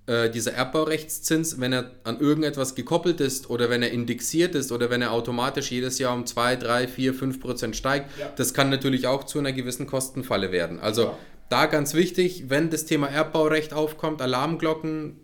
äh, 0.06 0.30
dieser 0.30 0.54
Erbbaurechtszins, 0.54 1.60
wenn 1.60 1.74
er 1.74 1.92
an 2.04 2.20
irgendetwas 2.20 2.76
gekoppelt 2.76 3.22
ist 3.22 3.50
oder 3.50 3.70
wenn 3.70 3.84
er 3.84 3.92
indexiert 3.92 4.54
ist 4.56 4.72
oder 4.72 4.90
wenn 4.90 5.02
er 5.02 5.12
automatisch 5.12 5.72
jedes 5.72 5.98
Jahr 6.00 6.14
um 6.14 6.26
2, 6.26 6.58
3, 6.58 6.88
4, 6.88 7.14
5 7.14 7.40
Prozent 7.40 7.76
steigt, 7.76 8.10
Ja. 8.20 8.32
das 8.36 8.54
kann 8.54 8.70
natürlich 8.70 9.08
auch 9.08 9.24
zu 9.24 9.40
einer 9.40 9.54
gewissen 9.54 9.88
Kostenfalle 9.88 10.52
werden. 10.52 10.80
Also 10.80 11.04
Ja. 11.04 11.18
Da 11.54 11.68
ganz 11.68 11.94
wichtig, 11.94 12.50
wenn 12.50 12.72
das 12.72 12.86
Thema 12.86 13.08
Erbbaurecht 13.08 13.74
aufkommt, 13.74 14.24
Alarmglocken, 14.24 15.20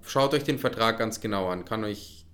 schaut 0.00 0.32
euch 0.32 0.42
den 0.42 0.58
Vertrag 0.58 0.98
ganz 0.98 1.20
genau 1.20 1.48
an, 1.48 1.66
kann 1.66 1.84
euch, 1.84 2.24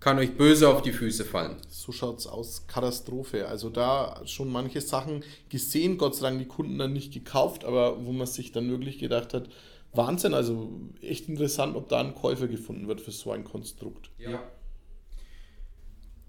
kann 0.00 0.18
euch 0.18 0.38
böse 0.38 0.70
auf 0.70 0.80
die 0.80 0.92
Füße 0.92 1.26
fallen. 1.26 1.58
So 1.68 1.92
schaut 1.92 2.20
es 2.20 2.26
aus. 2.26 2.66
Katastrophe. 2.66 3.46
Also 3.46 3.68
da 3.68 4.22
schon 4.24 4.50
manche 4.50 4.80
Sachen 4.80 5.22
gesehen, 5.50 5.98
Gott 5.98 6.16
sei 6.16 6.30
Dank 6.30 6.38
die 6.38 6.48
Kunden 6.48 6.78
dann 6.78 6.94
nicht 6.94 7.12
gekauft, 7.12 7.66
aber 7.66 8.06
wo 8.06 8.12
man 8.12 8.26
sich 8.26 8.52
dann 8.52 8.70
wirklich 8.70 8.98
gedacht 8.98 9.34
hat, 9.34 9.50
Wahnsinn, 9.92 10.32
also 10.32 10.70
echt 11.02 11.28
interessant, 11.28 11.76
ob 11.76 11.90
da 11.90 12.00
ein 12.00 12.14
Käufer 12.14 12.48
gefunden 12.48 12.88
wird 12.88 13.02
für 13.02 13.12
so 13.12 13.32
ein 13.32 13.44
Konstrukt. 13.44 14.10
Ja. 14.16 14.42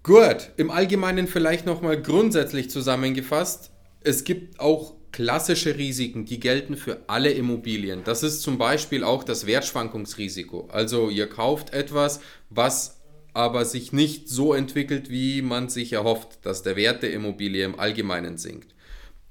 Gut, 0.03 0.51
im 0.57 0.71
Allgemeinen 0.71 1.27
vielleicht 1.27 1.65
nochmal 1.65 2.01
grundsätzlich 2.01 2.69
zusammengefasst. 2.69 3.71
Es 4.01 4.25
gibt 4.25 4.59
auch 4.59 4.98
klassische 5.11 5.77
Risiken, 5.77 6.25
die 6.25 6.39
gelten 6.39 6.77
für 6.77 7.01
alle 7.07 7.31
Immobilien. 7.31 8.03
Das 8.03 8.23
ist 8.23 8.41
zum 8.41 8.57
Beispiel 8.57 9.03
auch 9.03 9.23
das 9.23 9.45
Wertschwankungsrisiko. 9.45 10.69
Also 10.71 11.09
ihr 11.09 11.27
kauft 11.27 11.73
etwas, 11.73 12.21
was 12.49 12.99
aber 13.33 13.65
sich 13.65 13.93
nicht 13.93 14.27
so 14.27 14.53
entwickelt, 14.53 15.09
wie 15.09 15.41
man 15.41 15.69
sich 15.69 15.93
erhofft, 15.93 16.39
dass 16.45 16.63
der 16.63 16.75
Wert 16.75 17.03
der 17.03 17.13
Immobilie 17.13 17.63
im 17.63 17.79
Allgemeinen 17.79 18.37
sinkt. 18.37 18.73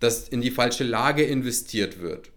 Dass 0.00 0.28
in 0.28 0.40
die 0.40 0.50
falsche 0.50 0.84
Lage 0.84 1.24
investiert 1.24 2.00
wird. 2.00 2.30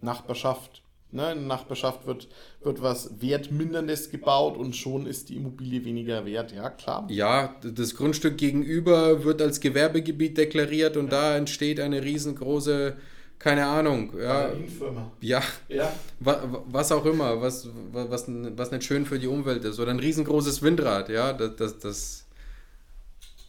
Nachbarschaft. 0.00 0.82
Ne? 1.16 1.32
In 1.32 1.38
der 1.38 1.46
Nachbarschaft 1.48 2.06
wird, 2.06 2.28
wird 2.62 2.80
was 2.82 3.20
Wertminderndes 3.20 4.10
gebaut 4.10 4.56
und 4.56 4.76
schon 4.76 5.06
ist 5.06 5.28
die 5.30 5.36
Immobilie 5.36 5.84
weniger 5.84 6.24
wert. 6.24 6.52
Ja, 6.52 6.70
klar. 6.70 7.06
Ja, 7.10 7.56
das 7.62 7.96
Grundstück 7.96 8.38
gegenüber 8.38 9.24
wird 9.24 9.42
als 9.42 9.58
Gewerbegebiet 9.60 10.38
deklariert 10.38 10.96
und 10.96 11.10
da 11.10 11.36
entsteht 11.36 11.80
eine 11.80 12.02
riesengroße, 12.02 12.96
keine 13.38 13.66
Ahnung, 13.66 14.12
ja, 14.18 14.50
Firma. 14.78 15.10
ja, 15.20 15.42
Ja. 15.68 15.92
wa- 16.20 16.62
was 16.68 16.90
auch 16.92 17.04
immer, 17.04 17.40
was, 17.42 17.66
wa- 17.92 18.06
was, 18.08 18.26
was 18.28 18.70
nicht 18.70 18.84
schön 18.84 19.04
für 19.04 19.18
die 19.18 19.26
Umwelt 19.26 19.64
ist. 19.64 19.78
Oder 19.80 19.90
ein 19.90 20.00
riesengroßes 20.00 20.62
Windrad, 20.62 21.08
ja, 21.08 21.32
das, 21.32 21.56
das, 21.56 21.78
das, 21.78 22.26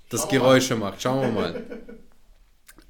das 0.10 0.28
Geräusche 0.28 0.76
macht. 0.76 1.02
Schauen 1.02 1.22
wir 1.22 1.32
mal. 1.32 1.64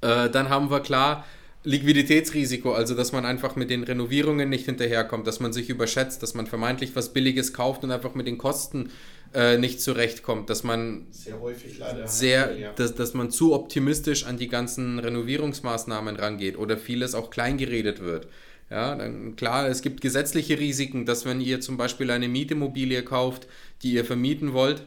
äh, 0.00 0.30
dann 0.30 0.48
haben 0.48 0.70
wir 0.70 0.80
klar 0.80 1.24
Liquiditätsrisiko, 1.64 2.72
also 2.72 2.94
dass 2.94 3.12
man 3.12 3.24
einfach 3.24 3.56
mit 3.56 3.70
den 3.70 3.82
Renovierungen 3.84 4.48
nicht 4.48 4.66
hinterherkommt, 4.66 5.26
dass 5.26 5.40
man 5.40 5.52
sich 5.52 5.68
überschätzt, 5.68 6.22
dass 6.22 6.34
man 6.34 6.46
vermeintlich 6.46 6.94
was 6.94 7.12
Billiges 7.12 7.52
kauft 7.52 7.84
und 7.84 7.90
einfach 7.90 8.14
mit 8.14 8.26
den 8.26 8.38
Kosten 8.38 8.90
äh, 9.34 9.58
nicht 9.58 9.80
zurechtkommt, 9.80 10.48
dass 10.50 10.62
man 10.62 11.06
Sehr 11.10 11.40
häufig 11.40 11.78
leider. 11.78 12.06
sehr, 12.06 12.56
Ja. 12.58 12.72
dass, 12.72 12.94
dass 12.94 13.12
man 13.14 13.30
zu 13.30 13.52
optimistisch 13.54 14.24
an 14.24 14.38
die 14.38 14.48
ganzen 14.48 14.98
Renovierungsmaßnahmen 14.98 16.16
rangeht 16.16 16.56
oder 16.56 16.76
vieles 16.78 17.14
auch 17.14 17.30
kleingeredet 17.30 18.00
wird. 18.00 18.28
Ja, 18.70 18.94
dann 18.94 19.34
klar, 19.36 19.66
es 19.68 19.80
gibt 19.82 20.00
gesetzliche 20.02 20.58
Risiken, 20.58 21.06
dass 21.06 21.24
wenn 21.24 21.40
ihr 21.40 21.60
zum 21.60 21.76
Beispiel 21.76 22.10
eine 22.10 22.28
Mietimmobilie 22.28 23.02
kauft, 23.02 23.46
die 23.82 23.92
ihr 23.94 24.04
vermieten 24.04 24.52
wollt, 24.52 24.86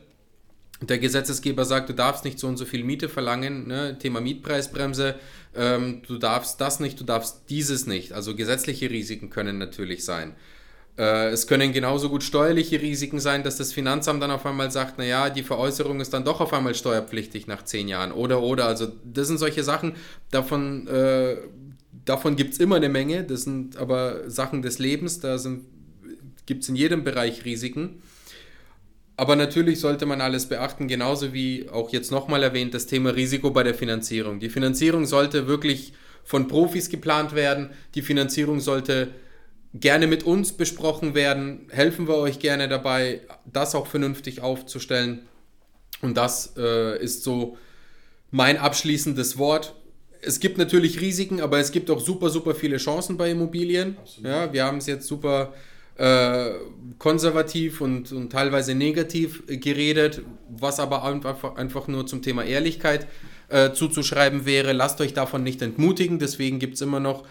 der 0.81 0.97
Gesetzesgeber 0.97 1.63
sagt, 1.65 1.89
du 1.89 1.93
darfst 1.93 2.25
nicht 2.25 2.39
so 2.39 2.47
und 2.47 2.57
so 2.57 2.65
viel 2.65 2.83
Miete 2.83 3.07
verlangen, 3.07 3.67
ne? 3.67 3.97
Thema 3.99 4.19
Mietpreisbremse, 4.19 5.15
ähm, 5.55 6.01
du 6.07 6.17
darfst 6.17 6.59
das 6.59 6.79
nicht, 6.79 6.99
du 6.99 7.03
darfst 7.03 7.43
dieses 7.49 7.85
nicht. 7.85 8.13
Also 8.13 8.35
gesetzliche 8.35 8.89
Risiken 8.89 9.29
können 9.29 9.57
natürlich 9.57 10.03
sein. 10.03 10.33
Äh, 10.97 11.29
es 11.29 11.47
können 11.47 11.71
genauso 11.71 12.09
gut 12.09 12.23
steuerliche 12.23 12.81
Risiken 12.81 13.19
sein, 13.19 13.43
dass 13.43 13.57
das 13.57 13.73
Finanzamt 13.73 14.21
dann 14.23 14.31
auf 14.31 14.45
einmal 14.45 14.71
sagt, 14.71 14.97
naja, 14.97 15.29
die 15.29 15.43
Veräußerung 15.43 15.99
ist 15.99 16.13
dann 16.13 16.25
doch 16.25 16.41
auf 16.41 16.53
einmal 16.53 16.73
steuerpflichtig 16.73 17.47
nach 17.47 17.63
zehn 17.63 17.87
Jahren. 17.87 18.11
Oder, 18.11 18.41
oder, 18.41 18.65
also 18.65 18.87
das 19.03 19.27
sind 19.27 19.37
solche 19.37 19.63
Sachen, 19.63 19.93
davon, 20.31 20.87
äh, 20.87 21.37
davon 22.05 22.35
gibt 22.35 22.53
es 22.53 22.59
immer 22.59 22.77
eine 22.77 22.89
Menge, 22.89 23.23
das 23.23 23.43
sind 23.43 23.77
aber 23.77 24.29
Sachen 24.29 24.61
des 24.61 24.79
Lebens, 24.79 25.19
da 25.19 25.37
gibt 26.45 26.63
es 26.63 26.69
in 26.69 26.75
jedem 26.75 27.03
Bereich 27.03 27.45
Risiken. 27.45 28.01
Aber 29.21 29.35
natürlich 29.35 29.79
sollte 29.79 30.07
man 30.07 30.19
alles 30.19 30.47
beachten, 30.47 30.87
genauso 30.87 31.31
wie 31.31 31.69
auch 31.69 31.91
jetzt 31.91 32.11
nochmal 32.11 32.41
erwähnt, 32.41 32.73
das 32.73 32.87
Thema 32.87 33.11
Risiko 33.11 33.51
bei 33.51 33.61
der 33.61 33.75
Finanzierung. 33.75 34.39
Die 34.39 34.49
Finanzierung 34.49 35.05
sollte 35.05 35.45
wirklich 35.45 35.93
von 36.23 36.47
Profis 36.47 36.89
geplant 36.89 37.35
werden. 37.35 37.69
Die 37.93 38.01
Finanzierung 38.01 38.59
sollte 38.61 39.09
gerne 39.75 40.07
mit 40.07 40.23
uns 40.23 40.53
besprochen 40.53 41.13
werden. 41.13 41.67
Helfen 41.69 42.07
wir 42.07 42.15
euch 42.15 42.39
gerne 42.39 42.67
dabei, 42.67 43.21
das 43.45 43.75
auch 43.75 43.85
vernünftig 43.85 44.41
aufzustellen. 44.41 45.19
Und 46.01 46.17
das 46.17 46.53
äh, 46.57 46.99
ist 46.99 47.23
so 47.23 47.59
mein 48.31 48.57
abschließendes 48.57 49.37
Wort. 49.37 49.75
Es 50.23 50.39
gibt 50.39 50.57
natürlich 50.57 50.99
Risiken, 50.99 51.41
aber 51.41 51.59
es 51.59 51.71
gibt 51.71 51.91
auch 51.91 51.99
super, 51.99 52.31
super 52.31 52.55
viele 52.55 52.77
Chancen 52.77 53.17
bei 53.17 53.29
Immobilien. 53.29 53.97
Ja, 54.23 54.51
wir 54.51 54.65
haben 54.65 54.79
es 54.79 54.87
jetzt 54.87 55.05
super 55.05 55.53
äh, 55.97 56.51
konservativ 56.97 57.81
und, 57.81 58.11
und 58.11 58.31
teilweise 58.31 58.75
negativ 58.75 59.43
geredet, 59.47 60.21
was 60.49 60.79
aber 60.79 61.03
einfach, 61.03 61.55
einfach 61.55 61.87
nur 61.87 62.07
zum 62.07 62.21
Thema 62.21 62.43
Ehrlichkeit 62.43 63.07
äh, 63.49 63.71
zuzuschreiben 63.71 64.45
wäre. 64.45 64.73
Lasst 64.73 65.01
euch 65.01 65.13
davon 65.13 65.43
nicht 65.43 65.61
entmutigen, 65.61 66.19
deswegen 66.19 66.59
gibt 66.59 66.75
es 66.75 66.81
immer 66.81 66.99
noch 66.99 67.23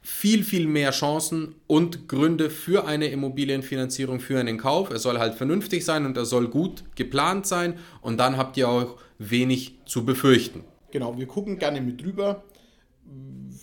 viel, 0.00 0.42
viel 0.42 0.66
mehr 0.66 0.90
Chancen 0.90 1.54
und 1.66 2.08
Gründe 2.08 2.48
für 2.48 2.86
eine 2.86 3.08
Immobilienfinanzierung, 3.08 4.20
für 4.20 4.38
einen 4.38 4.56
Kauf. 4.56 4.90
Er 4.90 4.98
soll 4.98 5.18
halt 5.18 5.34
vernünftig 5.34 5.84
sein 5.84 6.06
und 6.06 6.16
er 6.16 6.24
soll 6.24 6.48
gut 6.48 6.84
geplant 6.94 7.46
sein 7.46 7.74
und 8.00 8.18
dann 8.18 8.36
habt 8.36 8.56
ihr 8.56 8.68
auch 8.68 8.96
wenig 9.18 9.78
zu 9.84 10.06
befürchten. 10.06 10.64
Genau, 10.90 11.18
wir 11.18 11.26
gucken 11.26 11.58
gerne 11.58 11.80
mit 11.80 12.02
drüber. 12.02 12.42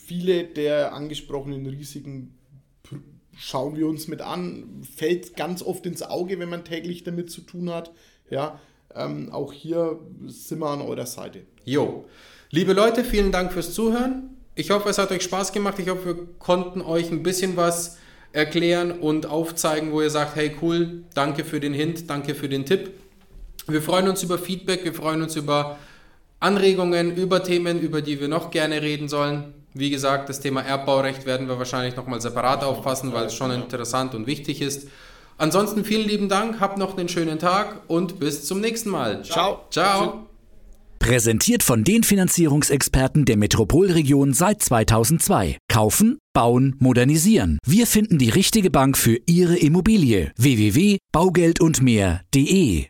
Viele 0.06 0.44
der 0.44 0.94
angesprochenen 0.94 1.66
Risiken 1.66 2.36
schauen 3.38 3.76
wir 3.76 3.88
uns 3.88 4.08
mit 4.08 4.22
an. 4.22 4.84
Fällt 4.96 5.36
ganz 5.36 5.62
oft 5.62 5.86
ins 5.86 6.02
Auge, 6.02 6.40
wenn 6.40 6.50
man 6.50 6.66
täglich 6.66 7.04
damit 7.04 7.30
zu 7.32 7.42
tun 7.42 7.70
hat. 7.70 7.92
Ja, 8.30 8.60
ähm, 8.96 9.32
auch 9.32 9.54
hier 9.54 10.00
sind 10.28 10.60
wir 10.60 10.70
an 10.70 10.82
eurer 10.82 11.06
Seite. 11.06 11.42
Jo. 11.64 12.06
Liebe 12.50 12.74
Leute, 12.74 13.04
vielen 13.04 13.32
Dank 13.32 13.52
fürs 13.52 13.74
Zuhören. 13.74 14.38
Ich 14.56 14.72
hoffe, 14.72 14.90
es 14.90 14.98
hat 14.98 15.12
euch 15.12 15.24
Spaß 15.24 15.52
gemacht. 15.52 15.80
Ich 15.80 15.90
hoffe, 15.90 16.06
wir 16.06 16.28
konnten 16.40 16.82
euch 16.82 17.12
ein 17.12 17.24
bisschen 17.24 17.58
was 17.58 17.98
erklären 18.32 18.92
und 18.92 19.26
aufzeigen, 19.26 19.92
wo 19.92 20.02
ihr 20.02 20.10
sagt, 20.10 20.36
hey 20.36 20.56
cool, 20.62 21.04
danke 21.14 21.44
für 21.44 21.60
den 21.60 21.74
Hint, 21.74 22.10
danke 22.10 22.36
für 22.36 22.50
den 22.50 22.66
Tipp. 22.66 22.92
Wir 23.68 23.82
freuen 23.82 24.08
uns 24.08 24.22
über 24.24 24.38
Feedback, 24.38 24.84
wir 24.84 24.94
freuen 24.94 25.22
uns 25.22 25.36
über 25.36 25.80
Anregungen, 26.46 27.16
über 27.16 27.44
Themen, 27.44 27.80
über 27.80 28.04
die 28.04 28.22
wir 28.22 28.28
noch 28.28 28.52
gerne 28.52 28.84
reden 28.84 29.10
sollen. 29.10 29.56
Wie 29.74 29.90
gesagt, 29.90 30.30
das 30.30 30.40
Thema 30.40 30.62
Erbbaurecht 30.62 31.26
werden 31.26 31.48
wir 31.48 31.58
wahrscheinlich 31.58 31.96
nochmal 31.96 32.22
separat 32.22 32.64
auffassen, 32.64 33.14
weil 33.14 33.26
es 33.26 33.34
schon 33.34 33.50
interessant 33.50 34.14
und 34.14 34.28
wichtig 34.28 34.62
ist. 34.62 34.88
Ansonsten 35.38 35.84
vielen 35.84 36.08
lieben 36.08 36.30
Dank, 36.30 36.60
habt 36.60 36.78
noch 36.78 36.96
einen 36.98 37.10
schönen 37.10 37.40
Tag 37.40 37.82
und 37.88 38.20
bis 38.20 38.46
zum 38.46 38.62
nächsten 38.62 38.92
Mal. 38.92 39.24
Ciao. 39.24 39.62
Ciao. 39.72 40.28
Präsentiert 41.00 41.64
von 41.64 41.84
den 41.84 42.04
Finanzierungsexperten 42.04 43.26
der 43.26 43.38
Metropolregion 43.38 44.34
seit 44.34 44.62
2002. 44.64 45.58
Kaufen, 45.68 46.20
bauen, 46.34 46.76
modernisieren. 46.80 47.58
Wir 47.66 47.88
finden 47.88 48.20
die 48.20 48.30
richtige 48.30 48.70
Bank 48.70 48.98
für 48.98 49.20
Ihre 49.26 49.58
Immobilie. 49.58 50.32
www.baugeldundmehr.de 50.38 52.86